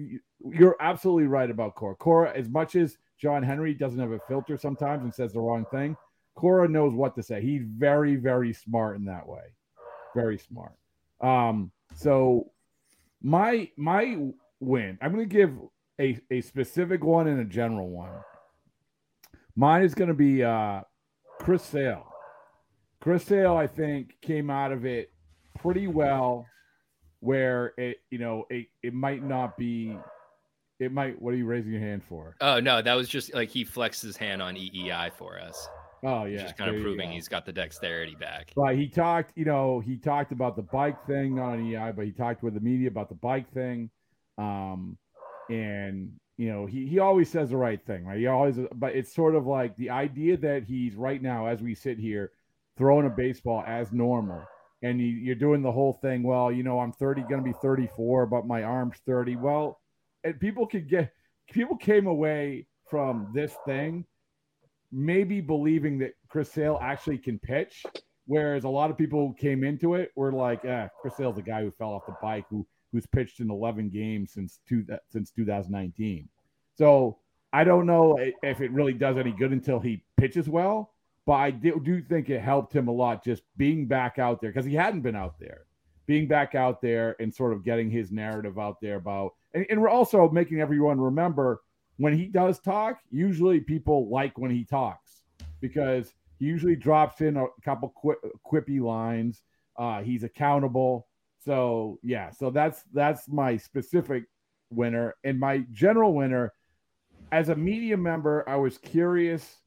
[0.45, 1.95] you're absolutely right about Cora.
[1.95, 5.65] Cora, as much as John Henry doesn't have a filter sometimes and says the wrong
[5.71, 5.97] thing,
[6.35, 7.41] Cora knows what to say.
[7.41, 9.43] He's very, very smart in that way.
[10.15, 10.73] Very smart.
[11.21, 12.51] Um, so
[13.23, 14.19] my my
[14.61, 15.53] win, I'm gonna give
[16.01, 18.13] a, a specific one and a general one.
[19.55, 20.81] Mine is gonna be uh
[21.39, 22.07] Chris Sale.
[23.01, 25.13] Chris Sale, I think, came out of it
[25.59, 26.47] pretty well
[27.21, 29.97] where it you know it, it might not be
[30.79, 32.35] it might what are you raising your hand for?
[32.41, 35.69] Oh no that was just like he flexed his hand on eei for us.
[36.03, 38.53] Oh yeah just kind of proving he's got the dexterity back.
[38.57, 42.07] But he talked you know he talked about the bike thing not on ei but
[42.07, 43.91] he talked with the media about the bike thing.
[44.39, 44.97] Um
[45.51, 49.15] and you know he, he always says the right thing right he always but it's
[49.15, 52.31] sort of like the idea that he's right now as we sit here
[52.79, 54.43] throwing a baseball as normal
[54.83, 56.23] and you, are doing the whole thing.
[56.23, 59.37] Well, you know, I'm 30, going to be 34, but my arm's 30.
[59.37, 59.79] Well,
[60.25, 61.13] and people could get
[61.51, 64.05] people came away from this thing
[64.93, 67.85] maybe believing that Chris Sale actually can pitch,
[68.27, 71.43] whereas a lot of people who came into it were like, "Ah, Chris Sale's the
[71.43, 75.31] guy who fell off the bike who who's pitched in 11 games since two since
[75.31, 76.29] 2019."
[76.75, 77.19] So
[77.53, 80.93] I don't know if it really does any good until he pitches well.
[81.27, 84.51] But I do, do think it helped him a lot just being back out there
[84.51, 85.67] because he hadn't been out there,
[86.07, 89.81] being back out there and sort of getting his narrative out there about, and, and
[89.81, 91.61] we're also making everyone remember
[91.99, 95.23] when he does talk, usually people like when he talks
[95.61, 97.93] because he usually drops in a couple
[98.51, 99.43] quippy lines.
[99.77, 101.07] Uh, he's accountable.
[101.45, 104.25] So yeah, so that's that's my specific
[104.71, 106.53] winner and my general winner.
[107.33, 109.61] As a media member, I was curious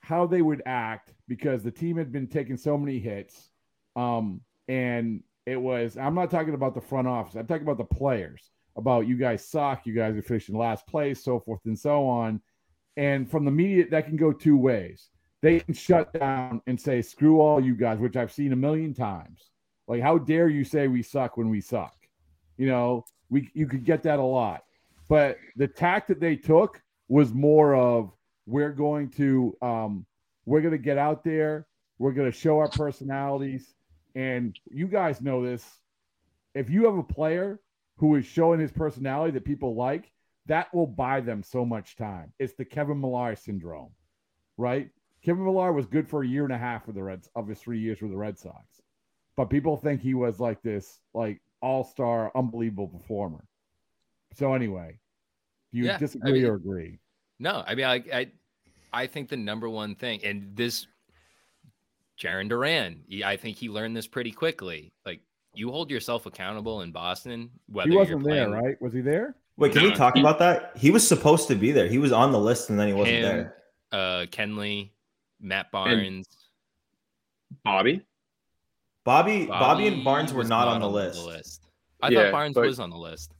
[0.00, 3.50] how they would act because the team had been taking so many hits.
[3.96, 7.96] Um, and it was, I'm not talking about the front office, I'm talking about the
[7.96, 12.06] players, about you guys suck, you guys are finishing last place, so forth and so
[12.06, 12.40] on.
[12.96, 15.08] And from the media, that can go two ways.
[15.42, 18.94] They can shut down and say, screw all you guys, which I've seen a million
[18.94, 19.50] times.
[19.88, 21.94] Like, how dare you say we suck when we suck?
[22.56, 24.64] You know, we you could get that a lot.
[25.08, 28.12] But the tack that they took was more of
[28.46, 30.06] we're going to um,
[30.44, 31.66] we're going to get out there.
[31.98, 33.74] We're going to show our personalities,
[34.14, 35.64] and you guys know this.
[36.54, 37.60] If you have a player
[37.96, 40.10] who is showing his personality that people like,
[40.46, 42.32] that will buy them so much time.
[42.38, 43.90] It's the Kevin Millar syndrome,
[44.56, 44.90] right?
[45.24, 47.58] Kevin Millar was good for a year and a half with the Reds of his
[47.58, 48.82] three years with the Red Sox,
[49.36, 53.44] but people think he was like this, like all star, unbelievable performer.
[54.34, 54.98] So anyway,
[55.72, 56.98] do you yeah, disagree I mean, or agree?
[57.38, 58.30] No, I mean, I, I,
[58.92, 60.86] I think the number one thing, and this,
[62.18, 64.92] Jarren Duran, he, I think he learned this pretty quickly.
[65.04, 65.20] Like,
[65.54, 67.50] you hold yourself accountable in Boston.
[67.68, 68.80] Whether he wasn't there, right?
[68.80, 69.36] Was he there?
[69.58, 70.72] Wait, can no, we talk he, about that?
[70.76, 71.88] He was supposed to be there.
[71.88, 73.56] He was on the list, and then he wasn't him, there.
[73.92, 74.90] Uh, Kenley,
[75.40, 76.26] Matt Barnes, and
[77.64, 78.02] Bobby.
[79.06, 81.20] Bobby, Bobby, Bobby and Barnes were not, not on, the, on list.
[81.20, 81.66] the list.
[82.02, 83.32] I yeah, thought Barnes but, was on the list.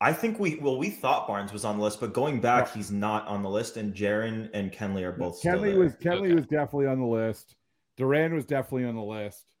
[0.00, 2.74] I think we well we thought Barnes was on the list, but going back, yeah.
[2.74, 3.76] he's not on the list.
[3.76, 5.42] And Jarren and Kenley are both.
[5.42, 6.34] Kenley was Kenley okay.
[6.34, 7.56] was definitely on the list.
[7.96, 9.52] Duran was definitely on the list.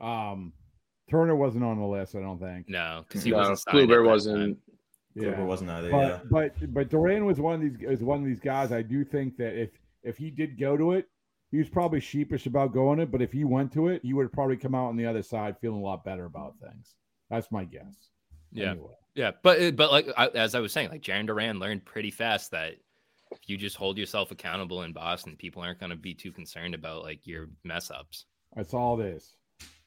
[0.00, 0.52] Um,
[1.08, 2.68] Turner wasn't on the list, I don't think.
[2.68, 3.60] No, because he no, wasn't.
[3.68, 4.58] Kluber wasn't.
[5.14, 5.90] Yeah, Kluber wasn't either.
[5.90, 6.20] But, yeah.
[6.28, 8.72] but but Duran was one of these is one of these guys.
[8.72, 9.70] I do think that if
[10.02, 11.08] if he did go to it,
[11.50, 13.10] he was probably sheepish about going it.
[13.10, 15.56] But if he went to it, he would probably come out on the other side
[15.60, 16.94] feeling a lot better about things.
[17.30, 18.10] That's my guess.
[18.52, 18.70] Yeah.
[18.72, 18.94] Anyway.
[19.14, 22.52] Yeah, but uh, but like as I was saying, like Jarren Duran learned pretty fast
[22.52, 22.74] that
[23.32, 26.74] if you just hold yourself accountable in Boston, people aren't going to be too concerned
[26.74, 28.26] about like your mess ups.
[28.54, 29.34] That's all this.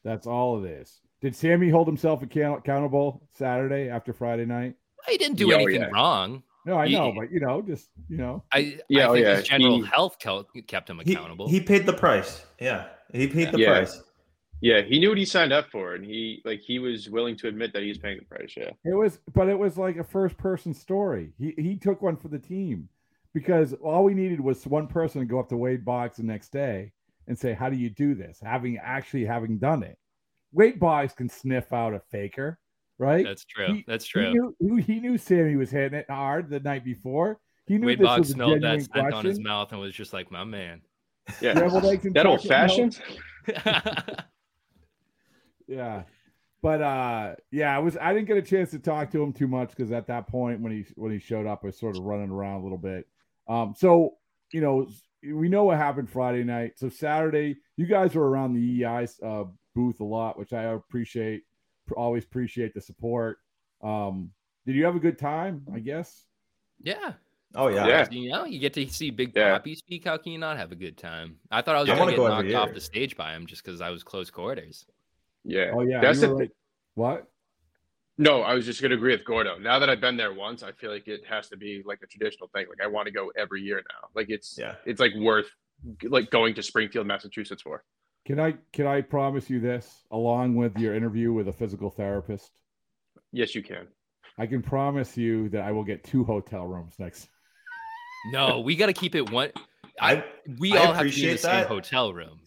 [0.04, 1.00] That's all of this.
[1.22, 4.74] Did Sammy hold himself account- accountable Saturday after Friday night?
[5.08, 5.90] He didn't do Yeah, oh, anything yeah.
[5.92, 6.42] wrong.
[6.64, 9.36] No, I He- know, but you know, just you know, I, Yeah, I oh, yeah,
[9.36, 11.48] his general he- health kept him accountable.
[11.48, 12.44] he paid the price.
[12.60, 13.68] Yeah, he paid the Yeah.
[13.70, 14.02] price.
[14.60, 17.48] Yeah, he knew what he signed up for, and he like he was willing to
[17.48, 18.54] admit that he was paying the price.
[18.56, 21.32] Yeah, it was, but it was like a first person story.
[21.38, 22.88] He he took one for the team
[23.34, 26.52] because all we needed was one person to go up to Wade Boggs the next
[26.52, 26.92] day
[27.26, 29.98] and say, "How do you do this?" Having actually having done it,
[30.52, 32.60] Wade Boggs can sniff out a faker,
[33.02, 33.24] right?
[33.24, 33.66] That's true.
[33.74, 34.32] He- That's He true.
[34.32, 37.38] knew, he- he knew Sammy was hitting it hard the night before.
[37.66, 39.80] He knew Wade this Boggs was a smelled that genuine scent on his mouth and
[39.80, 40.80] was just like, "My man."
[41.40, 41.54] yeah.
[41.54, 43.00] Deviled eggs and that old fashioned.
[45.68, 46.02] Yeah.
[46.60, 49.48] But uh yeah, I was I didn't get a chance to talk to him too
[49.48, 52.04] much because at that point when he when he showed up, I was sort of
[52.04, 53.06] running around a little bit.
[53.48, 54.14] Um, so
[54.52, 54.86] you know,
[55.24, 56.72] we know what happened Friday night.
[56.76, 59.44] So Saturday, you guys were around the EI uh,
[59.74, 61.42] booth a lot, which I appreciate.
[61.96, 63.38] Always appreciate the support.
[63.82, 64.30] Um,
[64.66, 65.66] did you have a good time?
[65.74, 66.24] I guess.
[66.82, 67.12] yeah.
[67.54, 67.86] Oh yeah.
[67.86, 68.08] Yeah.
[68.10, 69.52] You know, you get to see Big Yeah.
[69.52, 70.06] Poppy speak.
[70.06, 71.36] How can you not have a good time?
[71.50, 73.34] I thought I was I going wanna to go get knocked off the stage by
[73.34, 74.86] him just because I was close quarters.
[75.44, 76.00] Yeah, Oh yeah.
[76.00, 76.46] That's you the were.
[76.94, 77.28] What?
[78.16, 79.58] No, I was just gonna agree with Gordo.
[79.58, 82.06] Now that I've been there once, I feel like it has to be like a
[82.06, 82.66] traditional thing.
[82.70, 84.08] Like I want to go every year now.
[84.14, 84.76] Like it's Yeah.
[84.86, 85.50] it's like worth
[86.04, 87.84] like going to Springfield, Massachusetts for.
[88.24, 92.52] Can I can I promise you this along with your interview with a physical therapist?
[93.32, 93.88] Yes, you can.
[94.38, 97.28] I can promise you that I will get two hotel rooms next.
[98.32, 99.50] No, we got to keep it one.
[100.00, 100.22] I
[100.60, 102.38] We I all have to be in the appreciate same hotel room.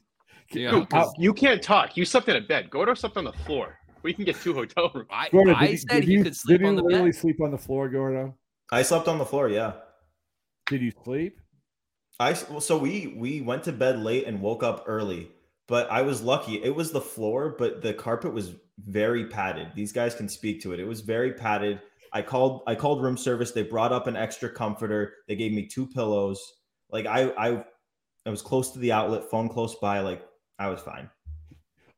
[0.52, 1.98] You know, Dude, 'cause you can't talk.
[1.98, 2.70] You slept in a bed.
[2.70, 3.78] Gordo slept on the floor.
[4.02, 5.10] We can get two hotel rooms.
[5.12, 6.82] I, Gordo, I did you- said did he you- could sleep did you on the
[6.84, 7.20] literally bed.
[7.20, 8.38] sleep on the floor, Gordo?
[8.72, 9.50] I slept on the floor.
[9.50, 9.74] Yeah.
[10.68, 11.42] Did you sleep?
[12.22, 15.30] I well, so we we went to bed late and woke up early,
[15.68, 16.64] but I was lucky.
[16.64, 19.70] It was the floor, but the carpet was very padded.
[19.76, 20.80] These guys can speak to it.
[20.80, 21.82] It was very padded.
[22.14, 23.52] I called I called room service.
[23.52, 25.14] They brought up an extra comforter.
[25.28, 26.42] They gave me two pillows.
[26.90, 27.64] Like I I
[28.26, 30.00] I was close to the outlet, phone close by.
[30.00, 30.24] Like
[30.60, 31.10] I was fine.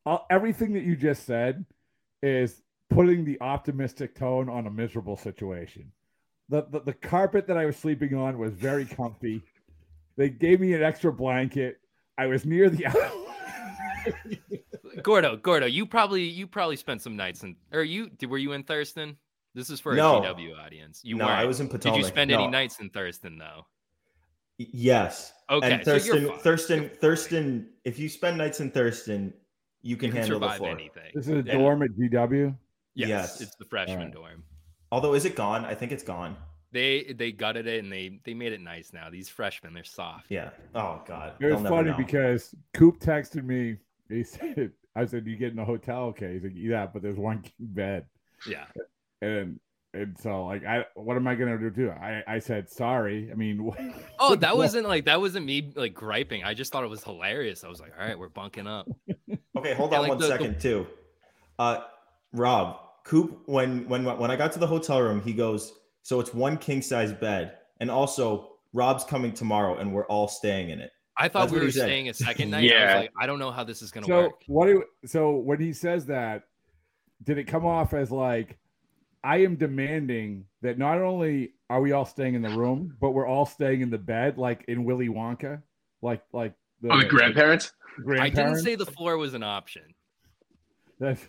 [0.06, 1.66] All, everything that you just said
[2.24, 5.92] is putting the optimistic tone on a miserable situation.
[6.50, 9.44] The, the the carpet that I was sleeping on was very comfy.
[10.16, 11.78] They gave me an extra blanket.
[12.18, 12.86] I was near the
[15.04, 18.54] Gordo, Gordo, you probably you probably spent some nights in or you did were you
[18.54, 19.18] in Thurston?
[19.54, 20.22] This is for a No.
[20.22, 21.02] GW audience.
[21.04, 21.40] You no, weren't.
[21.40, 23.66] I was in Did you spend any nights in Thurston though?
[24.58, 25.34] Yes.
[25.50, 26.40] Okay, and Thurston, fine.
[26.40, 27.70] Thurston, Thurston.
[27.86, 29.34] If you spend nights in Thurston,
[29.82, 30.72] you can You can handle the survive floor.
[30.72, 31.12] anything.
[31.14, 31.54] This is a Yeah.
[31.58, 32.56] dorm at GW.
[32.96, 33.42] Yes, Yes.
[33.42, 34.14] it's the freshman Alright.
[34.14, 34.44] dorm.
[34.92, 35.64] Although, is it gone?
[35.66, 36.36] I think it's gone.
[36.72, 39.10] They they gutted it and they they made it nice now.
[39.10, 40.30] These freshmen, they're soft.
[40.30, 40.50] Yeah.
[40.76, 41.34] Oh God.
[41.40, 41.98] It was funny know.
[41.98, 43.78] because Coop texted me.
[44.10, 47.18] He said, "I said you get in a hotel, okay?" He's like, "Yeah, but there's
[47.18, 48.06] one king bed."
[48.48, 48.66] Yeah.
[49.22, 49.60] and
[49.94, 51.72] and so like I what am I gonna do?
[51.72, 51.92] Too?
[51.92, 53.30] I I said sorry.
[53.32, 53.80] I mean, what-
[54.20, 56.44] Oh, that what- wasn't like that wasn't me like griping.
[56.44, 57.64] I just thought it was hilarious.
[57.64, 58.88] I was like, all right, we're bunking up.
[59.58, 60.88] Okay, hold Yeah, on like one the- the- too.
[61.60, 61.80] Uh,
[62.34, 66.34] Rob, Coop, when when when I got to the hotel room, he goes, "So it's
[66.34, 70.92] one king size bed, and also Rob's coming tomorrow, and we're all staying in it."
[71.18, 72.60] I thought That's we were staying a second night.
[72.60, 72.96] I Yeah.
[72.96, 74.44] was like, I don't know how this is gonna so work.
[74.48, 74.66] what?
[74.68, 76.44] Do, so when he says that,
[77.24, 78.58] did it come off as like
[79.24, 83.26] I am demanding that not only are we all staying in the room, but we're
[83.26, 85.62] all staying in the bed, like in Willy Wonka,
[86.02, 87.74] like like the, Oh, the grandparents.
[88.20, 89.82] I didn't say the floor was an option.
[91.00, 91.26] That's,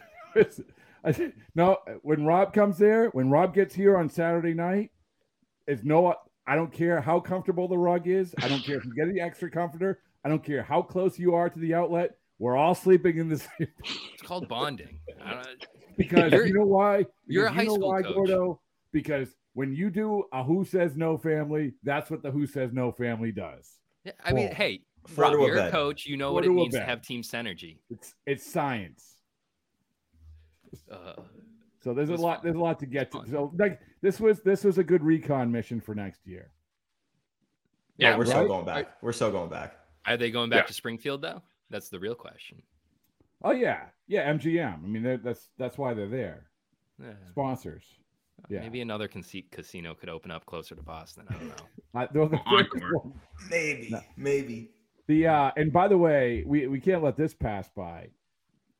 [1.04, 4.90] I said, no, when Rob comes there, when Rob gets here on Saturday night,
[5.66, 6.14] it's no,
[6.48, 8.34] I don't care how comfortable the rug is.
[8.42, 10.00] I don't care if you get the extra comforter.
[10.24, 12.16] I don't care how close you are to the outlet.
[12.38, 13.68] We're all sleeping in the same
[14.14, 14.98] It's called bonding.
[15.96, 17.04] Because You're- you know why?
[17.26, 18.14] you're a high you know school why, coach.
[18.14, 18.60] Gordo?
[18.92, 22.92] Because when you do a who says no family, that's what the who says no
[22.92, 23.70] family does.
[24.04, 24.54] Yeah, I mean, Four.
[24.56, 26.06] hey, Four Rob, to a you're a coach.
[26.06, 27.78] You know Four what it a means to have team synergy.
[27.90, 29.16] It's it's science.
[30.90, 31.14] Uh,
[31.82, 32.36] So there's a lot.
[32.38, 32.40] fun.
[32.44, 33.24] There's a lot to get to.
[33.30, 36.50] So like this was this was a good recon mission for next year.
[37.96, 38.88] Yeah, Yeah, we're still going back.
[39.02, 39.76] We're still going back.
[40.06, 40.66] are they going back Yeah.
[40.68, 41.42] to Springfield though?
[41.70, 42.62] That's the real question.
[43.42, 44.32] Oh yeah, yeah.
[44.32, 44.74] MGM.
[44.84, 46.46] I mean, that's that's why they're there.
[47.00, 47.12] Yeah.
[47.30, 47.84] Sponsors.
[48.48, 48.60] Yeah.
[48.60, 51.24] Maybe another conce- casino could open up closer to Boston.
[51.28, 51.54] I don't know.
[51.94, 52.80] I, they're the Encore.
[52.80, 53.20] first one.
[53.50, 54.00] Maybe, No.
[54.16, 54.70] maybe.
[55.08, 58.08] The uh, and by the way, we we can't let this pass by.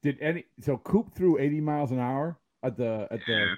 [0.02, 3.54] Did any so Coop threw 80 miles an hour at the at the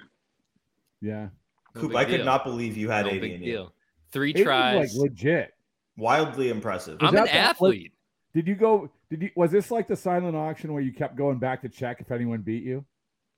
[1.01, 1.27] yeah.
[1.75, 2.25] No Coop, big I could deal.
[2.25, 3.67] not believe you had no 80 big in you.
[4.11, 4.93] Three It tries.
[4.95, 5.53] like legit.
[5.97, 6.99] Wildly impressive.
[7.01, 7.93] Was I'm an the- was- athlete.
[8.33, 8.89] Did you go?
[9.09, 9.29] Did you?
[9.35, 12.41] Was this like the silent auction where you kept going back to check if anyone
[12.41, 12.85] beat you?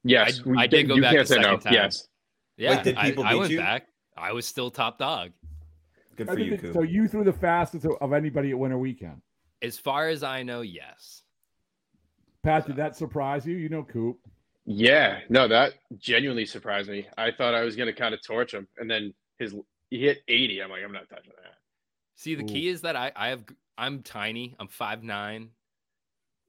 [0.03, 1.57] Yes, I- we- I did go you back can't the say no.
[1.57, 1.73] time.
[1.73, 2.07] Yes,
[2.57, 3.57] Yeah, Wait, did I- people I, beat went you?
[3.59, 3.88] back.
[4.15, 5.31] I was still top dog.
[6.15, 6.73] Good I for you, Coop.
[6.73, 9.21] so you threw the fastest of- of anybody at Winter Weekend.
[9.63, 11.23] As far as I know, yes.
[12.43, 13.55] Pat, did uh, that surprise you?
[13.57, 14.19] You know, Coop.
[14.66, 17.07] Yeah, no, that genuinely surprised me.
[17.18, 19.55] I thought I was gonna kind of torch him, and then his
[19.89, 20.61] he hit eighty.
[20.61, 21.53] I'm like, I'm not touching that.
[22.16, 22.47] See, the Ooh.
[22.47, 23.43] key is that I, I have
[23.78, 24.55] I'm tiny.
[24.59, 25.49] I'm five nine.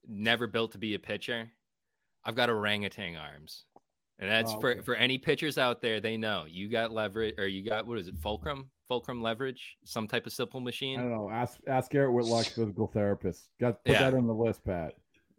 [0.06, 1.50] Never built to be a pitcher.
[2.24, 3.64] I've got orangutan arms,
[4.18, 4.80] and that's Oh, for okay.
[4.82, 6.00] for any pitchers out there.
[6.00, 10.06] They know you got leverage, or you got what is it, fulcrum, fulcrum leverage, some
[10.06, 11.00] type of simple machine.
[11.00, 11.30] I don't know.
[11.30, 13.48] Ask ask Garrett Whitlock, physical therapist.
[13.58, 14.10] Got put Yeah.
[14.10, 14.94] that on the list, Pat.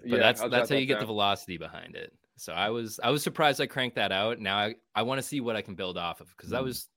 [0.07, 2.11] But that's that's how you get the velocity behind it.
[2.37, 4.39] So I was I was surprised I cranked that out.
[4.39, 6.65] Now I, I want to see what I can build off of because that Mm.
[6.65, 6.89] was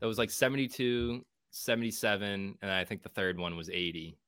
[0.00, 4.18] that was like 72, 77, and I think the third one was 80.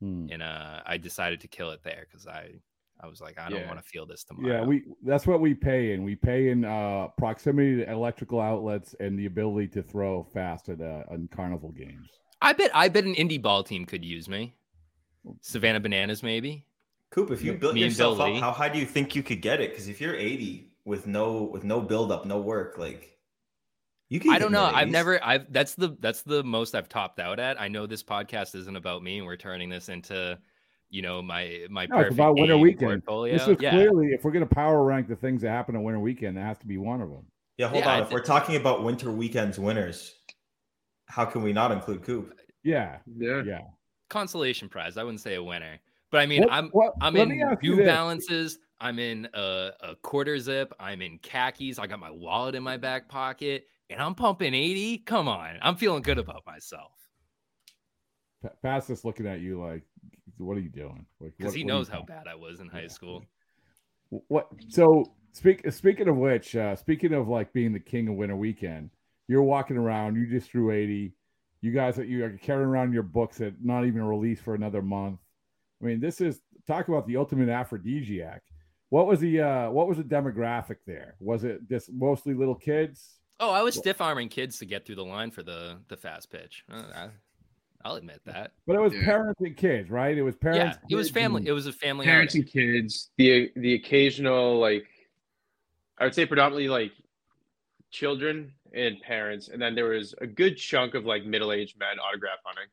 [0.00, 0.26] Hmm.
[0.30, 2.50] And uh I decided to kill it there because I
[3.00, 3.68] I was like, I don't Yeah.
[3.68, 4.60] want to feel this tomorrow.
[4.60, 6.02] Yeah, we that's what we pay in.
[6.04, 10.80] We pay in uh, proximity to electrical outlets and the ability to throw fast at
[10.80, 12.08] uh, on carnival games.
[12.40, 14.54] I bet I bet an indie ball team could use me.
[15.40, 16.66] Savannah Bananas, maybe.
[17.12, 19.70] Coop, if you built yourself up, how high do you think you could get it?
[19.70, 23.16] Because if you're 80 with no with no build up, no work, like
[24.08, 24.32] you can.
[24.32, 24.64] I don't know.
[24.64, 25.22] I've never.
[25.24, 27.60] I've that's the that's the most I've topped out at.
[27.60, 30.38] I know this podcast isn't about me, and we're turning this into,
[30.90, 33.04] you know, my my No, it's perfect about Winter Weekend.
[33.04, 33.38] portfolio.
[33.38, 33.70] This is yeah.
[33.70, 36.42] clearly, if we're going to power rank the things that happen on Winter Weekend, that
[36.44, 37.26] has to be one of them.
[37.58, 38.02] Yeah, hold Yeah, on.
[38.02, 40.14] I if we're talking about winter weekends winners,
[41.06, 42.38] how can we not include Coop?
[42.64, 43.60] Yeah, Yeah, yeah.
[44.08, 44.96] consolation prize.
[44.96, 45.78] I wouldn't say a winner,
[46.12, 47.28] but I mean, What- I'm what- I'm in
[47.62, 47.84] New.
[47.84, 48.58] Balances.
[48.80, 50.72] I'm in a, a quarter zip.
[50.78, 51.78] I'm in khakis.
[51.78, 54.98] I got my wallet in my back pocket, and I'm pumping 80.
[54.98, 56.90] Come on, I'm feeling good about myself
[58.62, 59.82] Pa- just looking at you like,
[60.38, 61.06] what are you doing?
[61.20, 62.06] Like, because he knows how doing?
[62.06, 62.88] bad I was in high Yeah.
[62.88, 63.24] school.
[64.28, 64.48] What?
[64.68, 65.70] So speak.
[65.72, 68.90] Speaking of which, uh, speaking of like being the king of Winter Weekend,
[69.28, 70.16] you're walking around.
[70.16, 71.14] You just threw eighty.
[71.60, 75.20] You guys, you are carrying around your books that not even released for another month.
[75.82, 78.42] I mean, this is talk about the ultimate aphrodisiac.
[78.90, 81.14] What was the uh, what was the demographic there?
[81.20, 83.18] Was it just mostly little kids?
[83.40, 86.30] Oh, I was stiff arming kids to get through the line for the the fast
[86.30, 86.64] pitch.
[86.70, 87.08] Uh, I,
[87.84, 88.52] I'll admit that.
[88.66, 89.04] But it was Yeah.
[89.04, 90.16] parents and kids, right?
[90.16, 90.78] It was parents.
[90.88, 91.40] yeah, it was family.
[91.40, 92.04] and- It was a family.
[92.06, 92.42] parents outing.
[92.42, 93.10] and kids.
[93.16, 94.86] The the occasional like,
[95.98, 96.92] I would say predominantly like
[97.90, 101.98] children and parents, and then there was a good chunk of like middle aged men
[101.98, 102.68] autograph hunting.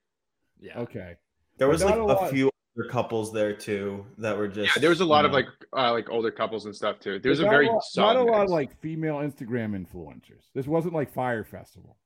[0.60, 0.80] Yeah.
[0.80, 1.16] Okay.
[1.58, 4.76] There But was like a a, few other couples there too that were just.
[4.76, 7.20] Yeah, there was a lot you of like uh, like older couples and stuff too.
[7.20, 10.46] There was a Not very lot- not a lot of like female Instagram influencers.
[10.54, 11.98] This wasn't like Fyre Festival.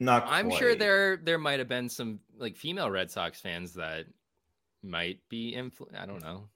[0.00, 0.24] not.
[0.26, 4.06] I'm sure there there might have been some like female Red Sox fans that
[4.82, 6.48] might be influ- I don't know.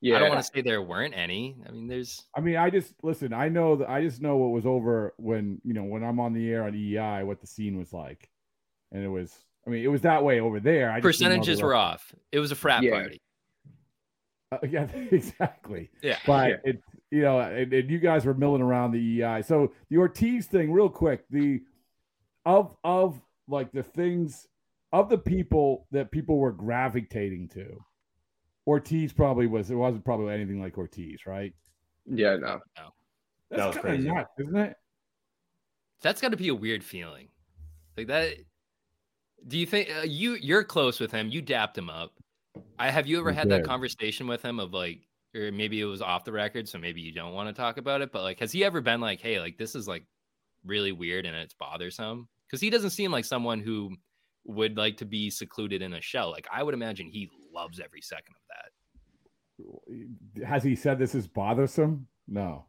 [0.00, 0.16] yeah.
[0.16, 1.56] I don't want to say there weren't any.
[1.68, 3.32] I mean, there's I mean, I just listen.
[3.34, 6.32] I know that I just know what was over when you know when I'm on
[6.32, 8.30] the air on EI, what the scene was like,
[8.92, 9.34] and it was.
[9.68, 10.90] I mean, it was that way over there.
[10.90, 12.14] I just didn't percentages were off.
[12.32, 12.92] It was a frat Yeah.
[12.92, 13.20] party.
[14.50, 15.90] Uh, yeah, exactly.
[16.02, 16.18] Yeah.
[16.26, 16.56] But Yeah.
[16.64, 19.42] it, you know, and, and you guys were milling around the EI.
[19.42, 21.24] So the Ortiz thing, real quick.
[21.28, 21.60] The
[22.46, 24.46] of of like the things
[24.94, 27.78] of the people that people were gravitating to.
[28.66, 29.70] Ortiz probably was.
[29.70, 31.52] It wasn't probably anything like Ortiz, right?
[32.06, 32.60] Yeah, no.
[32.78, 32.94] No.
[33.50, 34.08] That's was kinda crazy.
[34.10, 34.76] nuts, isn't it?
[36.00, 37.28] That's got to be a weird feeling.
[37.98, 38.34] Like that
[39.46, 41.28] Do you think uh, you you're close with him?
[41.28, 42.12] You dapped him up.
[42.78, 45.00] I have you ever had that conversation with him of like
[45.34, 48.00] or maybe it was off the record so maybe you don't want to talk about
[48.02, 50.04] it, but like has he ever been like, "Hey, like this is like
[50.64, 53.96] really weird and it's bothersome?" Cuz he doesn't seem like someone who
[54.44, 56.30] would like to be secluded in a shell.
[56.30, 60.46] Like I would imagine he loves every second of that.
[60.46, 62.06] Has he said this is bothersome?
[62.26, 62.64] No,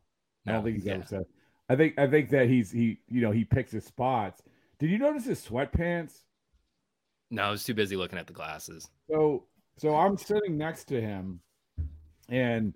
[0.45, 0.93] I don't think he's yeah.
[0.93, 1.25] ever said.
[1.69, 4.41] I think I think that he's he you know he picks his spots.
[4.79, 6.23] Did you notice his sweatpants?
[7.31, 8.89] No, I was too busy looking at the glasses.
[9.09, 9.45] So
[9.77, 11.39] so I'm sitting next to him,
[12.27, 12.73] and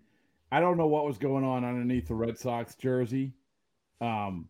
[0.52, 3.34] I don't know what was going on underneath the Red Sox jersey.
[4.00, 4.48] Um,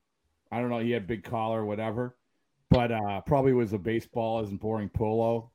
[0.51, 0.80] I don't know.
[0.80, 2.18] He had big collar, whatever,
[2.70, 5.51] but uh, probably was a baseball as and boring polo.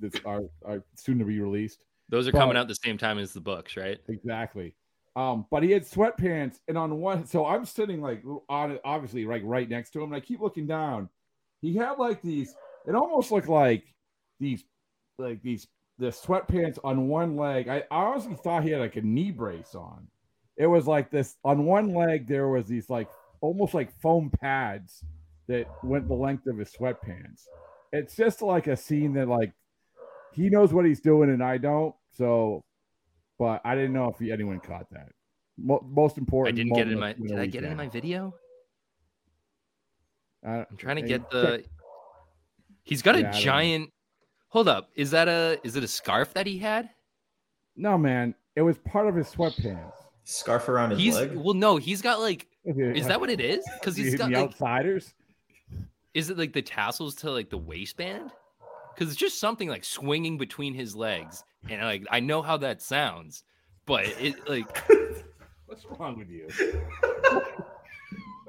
[0.00, 1.84] That's are, are soon to be released.
[2.08, 3.98] Those are But- coming out the same time as the books, right?
[4.08, 4.74] Exactly.
[5.16, 9.40] Um, but he had sweatpants, and on one, so I'm sitting like on obviously like
[9.44, 11.08] right next to him, and I keep looking down.
[11.62, 12.54] He had like these.
[12.86, 13.84] It almost looked like
[14.38, 14.64] these,
[15.18, 15.66] like these
[15.98, 17.68] the sweatpants on one leg.
[17.68, 20.06] I, I honestly thought he had like a knee brace on.
[20.56, 22.28] It was like this on one leg.
[22.28, 23.08] There was these like
[23.40, 25.04] almost like foam pads
[25.48, 27.46] that went the length of his sweatpants.
[27.92, 29.52] It's just like a scene that like
[30.32, 31.94] he knows what he's doing and I don't.
[32.12, 32.64] So,
[33.38, 35.10] but I didn't know if anyone caught that.
[35.58, 37.14] Mo- most important, I didn't get in my.
[37.14, 38.34] Did I get in my video?
[40.44, 41.64] I'm trying to get the.
[42.86, 43.90] He's got Yeah, I a giant.
[44.48, 44.90] Hold up.
[44.94, 45.58] Is that a?
[45.64, 46.88] Is it a scarf that he had?
[47.76, 49.92] No, man, it was part of his sweatpants.
[50.24, 51.34] Scarf around his He's leg.
[51.34, 51.76] well, no.
[51.76, 52.46] He's got like.
[52.64, 53.64] Is that what it is?
[53.78, 54.44] Because he's got the like.
[54.50, 55.12] outsiders?
[56.14, 58.30] Is it like the tassels to like the waistband?
[58.94, 62.80] Because it's just something like swinging between his legs, and like I know how that
[62.80, 63.42] sounds,
[63.84, 64.88] but it like
[65.66, 66.48] What's wrong with you?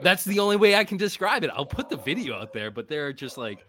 [0.01, 1.49] that's the only way I can describe it.
[1.53, 3.65] I'll put the video out there, but there are just like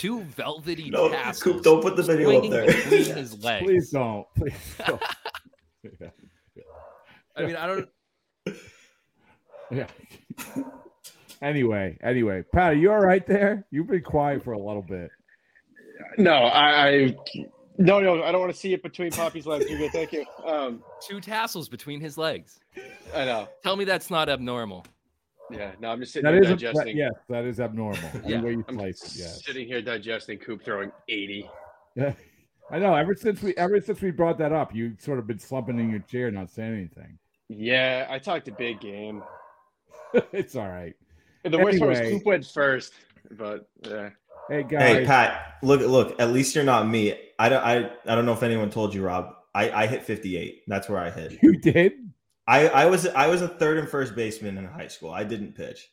[0.00, 1.42] two velvety No, tassels.
[1.42, 2.66] Coop, don't put the video up swinging there.
[2.66, 3.64] between his legs.
[3.66, 4.26] Please don't.
[4.34, 4.54] Please
[4.86, 5.02] don't.
[6.00, 6.62] yeah.
[7.36, 7.88] I mean, I don't.
[9.70, 9.86] yeah.
[11.42, 13.66] anyway, anyway, Pat, are you all right there?
[13.70, 15.10] You've been quiet for a little bit.
[16.16, 17.16] No, I, I
[17.76, 19.66] no, no, I don't want to see it between Poppy's legs.
[19.68, 20.24] You're good, thank you.
[20.46, 22.58] Um, Two tassels between his legs.
[23.14, 23.48] I know.
[23.62, 24.86] Tell me that's not abnormal.
[25.50, 26.96] Yeah, no, I'm just sitting That here is a, digesting.
[26.96, 27.98] yes, that is abnormal.
[28.26, 29.44] Yeah, way you I'm slice it, yes.
[29.44, 31.48] sitting here digesting Coop throwing 80.
[31.96, 32.12] Yeah.
[32.70, 32.94] I know.
[32.94, 35.90] Ever since we ever since we brought that up, you sort of been slumping in
[35.90, 37.18] your chair, not saying anything.
[37.48, 39.24] Yeah, I talked a big game.
[40.32, 40.94] it's all right.
[41.42, 42.18] The worst part was Anyway.
[42.18, 42.92] Coop went first,
[43.32, 44.10] but yeah.
[44.48, 46.20] Hey guys, Hey Pat, look look.
[46.20, 47.18] At least you're not me.
[47.40, 49.34] I don't I, I don't know if anyone told you, Rob.
[49.52, 50.62] I, I hit 58.
[50.68, 51.42] That's where I hit.
[51.42, 52.09] you did.
[52.50, 55.10] I, I was I was a third and first baseman in high school.
[55.10, 55.88] I didn't pitch.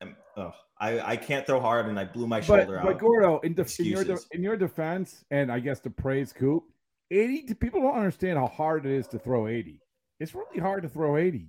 [0.00, 2.84] Um, oh, I, I can't throw hard, and I blew my shoulder but out.
[2.84, 6.32] But Gordo, in, def- in your de- in your defense, and I guess to praise
[6.32, 6.62] Coop,
[7.10, 9.80] eighty people don't understand how hard it is to throw eighty.
[10.20, 11.48] It's really hard to throw eighty,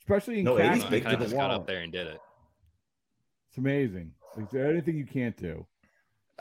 [0.00, 2.06] especially in No, 80's catching I kind of the just got up there and did
[2.06, 2.20] it.
[3.50, 4.12] It's amazing.
[4.38, 5.66] Is there anything you can't do?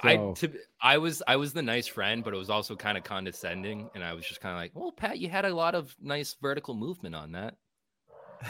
[0.03, 3.03] I to, I was I was the nice friend, but it was also kind of
[3.03, 5.95] condescending, and I was just kind of like, "Well, Pat, you had a lot of
[6.01, 7.55] nice vertical movement on that."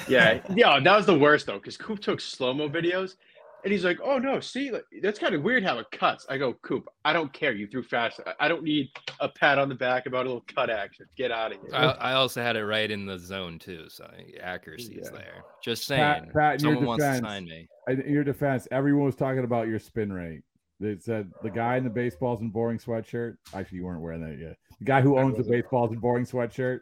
[0.07, 3.15] Yeah, yeah, that was the worst though, because Coop took slow mo videos,
[3.63, 6.37] and he's like, "Oh no, see, like, that's kind of weird how it cuts." I
[6.39, 7.53] go, "Coop, I don't care.
[7.53, 8.19] You threw fast.
[8.25, 8.89] I- I don't need
[9.19, 11.05] a pat on the back about a little cut action.
[11.15, 14.09] Get out of here." I, I also had it right in the zone too, so
[14.41, 15.19] accuracy is Yeah.
[15.19, 15.43] there.
[15.63, 17.67] Just saying, Pat, in your someone wants to defense, sign me.
[17.87, 20.41] In in your defense, everyone was talking about your spin rate.
[20.85, 23.37] They said the guy in the baseballs and boring sweatshirt.
[23.55, 24.55] Actually, you weren't wearing that yet.
[24.79, 26.81] The guy who owns the baseballs and boring sweatshirt,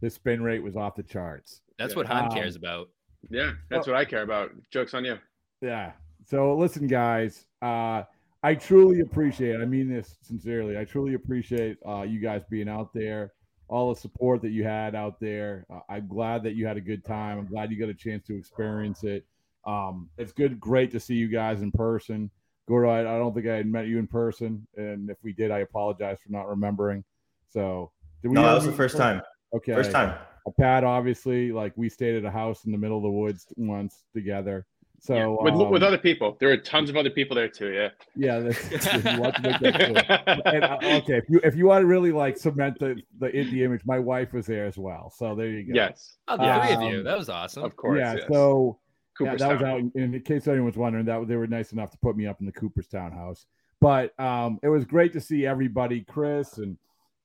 [0.00, 1.62] his spin rate was off the charts.
[1.78, 1.96] That's Yeah.
[1.96, 2.90] what Han Um, cares about.
[3.28, 4.52] yeah, that's what I care about.
[4.70, 5.18] Jokes on you.
[5.60, 5.92] Yeah.
[6.24, 8.04] So listen, guys, uh,
[8.42, 9.60] I truly appreciate.
[9.60, 10.78] I mean this sincerely.
[10.78, 13.32] I truly appreciate uh, you guys being out there,
[13.68, 15.66] all the support that you had out there.
[15.68, 17.38] Uh, I'm glad that you had a good time.
[17.38, 19.26] I'm glad you got a chance to experience it.
[19.66, 22.30] Um, it's good, great to see you guys in person.
[22.70, 25.50] Gordo, I, I don't think I had met you in person, and if we did,
[25.50, 27.02] I apologize for not remembering.
[27.48, 27.90] So,
[28.22, 29.16] did we no, that was the first person?
[29.16, 29.22] time.
[29.52, 30.16] Okay, First time.
[30.58, 34.04] Pat, obviously, like we stayed at a house in the middle of the woods once
[34.14, 34.66] together.
[35.00, 37.72] So Yeah, with, with um, other people, there were tons of other people there too.
[37.72, 37.88] Yeah.
[38.16, 40.42] yeah, that's, to make that.
[40.46, 43.64] And, uh, okay, if you if you want to really like cement the the, the
[43.64, 45.12] image, my wife was there as well.
[45.16, 45.72] So there you go.
[45.74, 46.98] yes, Oh, the three of you.
[46.98, 47.64] um, That was awesome.
[47.64, 47.98] of course.
[47.98, 48.14] yeah.
[48.14, 48.24] yes.
[48.30, 48.78] So
[49.26, 49.80] yeah, that was out.
[49.94, 52.52] In, case anyone's wondering, that they were nice enough to put me up in the
[52.52, 53.46] Cooperstown house.
[53.80, 56.76] But um, it was great to see everybody, Chris and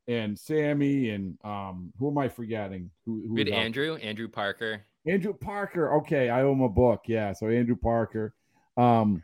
[0.08, 2.92] and Sammy and um, who am I forgetting?
[3.06, 4.86] Who, who We had was out Andrew, Andrew Parker.
[5.08, 5.96] Andrew Parker.
[5.98, 7.04] Okay, I owe him a book.
[7.08, 8.34] Yeah, so Andrew Parker.
[8.78, 9.24] Um,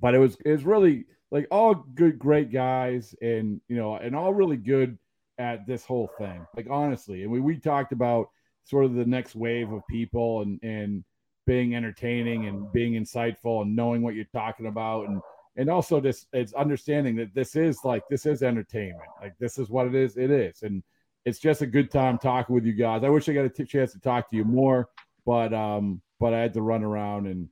[0.00, 4.14] but it was it was really like all good, great guys, and you know, and
[4.14, 4.98] all really good
[5.38, 6.46] at this whole thing.
[6.56, 8.30] Like honestly, and we we talked about
[8.64, 11.04] sort of the next wave of people and and
[11.48, 15.22] being entertaining and being insightful and knowing what you're talking about and
[15.56, 19.70] and also this it's understanding that this is like this is entertainment like this is
[19.70, 20.82] what it is it is and
[21.24, 23.64] it's just a good time talking with you guys i wish i got a t-
[23.64, 24.90] chance to talk to you more
[25.24, 27.48] but um but i had to run around and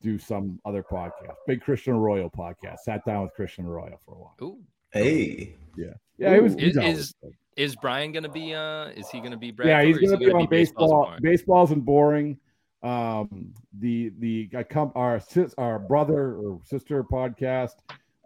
[0.00, 4.18] do some other podcast big christian royal podcast sat down with christian royal for a
[4.18, 4.58] while Ooh.
[4.90, 5.54] Hey.
[5.76, 7.14] yeah yeah it was Is- is-
[7.56, 10.18] Is Brian gonna be uh is he gonna be Brad yeah, he's or is gonna,
[10.18, 11.06] be gonna on Baseballs baseball.
[11.10, 11.18] More?
[11.20, 12.36] Baseballs and boring.
[12.84, 17.76] Um, the the I come our sis, our brother or sister podcast,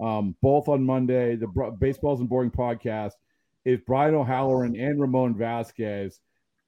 [0.00, 1.36] um, both on Monday.
[1.36, 3.12] The Bro- Baseballs and Boring podcast
[3.64, 6.18] is Brian O'Halloran and Ramon Vazquez.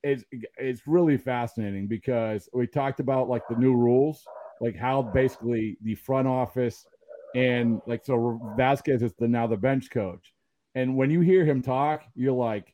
[0.05, 0.25] It's
[0.57, 4.25] it's really fascinating because we talked about like the new rules,
[4.61, 6.87] like how basically the front office
[7.35, 10.33] and like so Vazquez is the now the bench coach.
[10.77, 12.73] And when you hear him talk, you're like,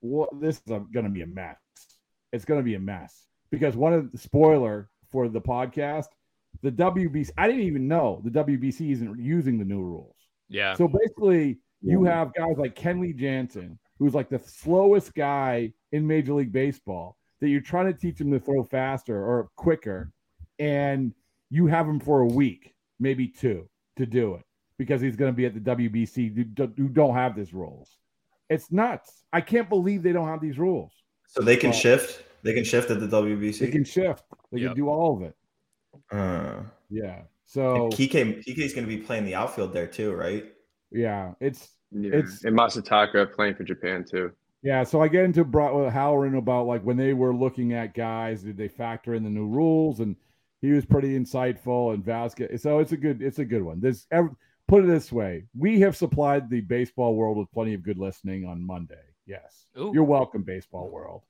[0.00, 0.40] "What?
[0.40, 1.56] this is going to be a mess.
[2.32, 6.06] It's going to be a mess." Because one of the spoiler for the podcast,
[6.62, 10.16] the WBC, I didn't even know the WBC isn't using the new rules.
[10.48, 10.74] Yeah.
[10.74, 16.34] So basically, you have guys like Kenley Jansen, who's like the slowest guy in Major
[16.34, 17.16] League Baseball.
[17.40, 20.10] that you're trying to teach him to throw faster or quicker,
[20.58, 21.12] and
[21.50, 24.42] you have him for a week, maybe two, to do it
[24.78, 26.34] because he's going to be at the WBC
[26.76, 27.90] who don't have these rules.
[28.48, 29.24] It's nuts.
[29.32, 30.92] I can't believe they don't have these rules.
[31.26, 32.22] So they can well, shift.
[32.46, 33.58] They can shift at the WBC.
[33.58, 34.24] They can shift.
[34.52, 34.70] They yep.
[34.70, 35.36] can do all of it.
[36.12, 37.22] Uh, yeah.
[37.44, 40.44] So Kike Kike is going to be playing the outfield there too, right?
[40.92, 41.32] Yeah.
[41.40, 42.10] It's yeah.
[42.14, 44.30] it's and Masataka playing for Japan too.
[44.62, 47.94] Yeah, so I get into brought with Halloran about like when they were looking at
[47.94, 50.00] guys, did they factor in the new rules?
[50.00, 50.16] And
[50.60, 51.94] he was pretty insightful.
[51.94, 53.80] And Vazquez, so it's a good, it's a good one.
[53.80, 54.06] This
[54.66, 58.44] put it this way: we have supplied the baseball world with plenty of good listening
[58.44, 58.94] on Monday.
[59.26, 59.92] Yes, Ooh.
[59.94, 61.22] you're welcome, baseball world.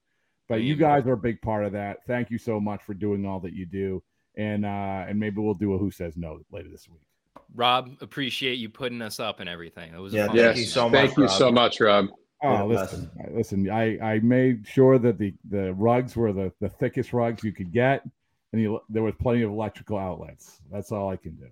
[0.48, 1.98] But you guys are a big part of that.
[2.06, 4.02] Thank you so much for doing all that you do,
[4.36, 7.00] and uh, and maybe we'll do a who says no later this week.
[7.54, 9.94] Rob, appreciate you putting us up and everything.
[9.94, 10.28] It was yeah.
[10.28, 10.92] Thank you so much.
[10.92, 12.08] Thank you so much, Rob.
[12.42, 13.70] Oh, listen, listen.
[13.70, 17.72] I, I made sure that the, the rugs were the, the thickest rugs you could
[17.72, 18.04] get,
[18.52, 20.60] and you, there was plenty of electrical outlets.
[20.70, 21.48] That's all I can do.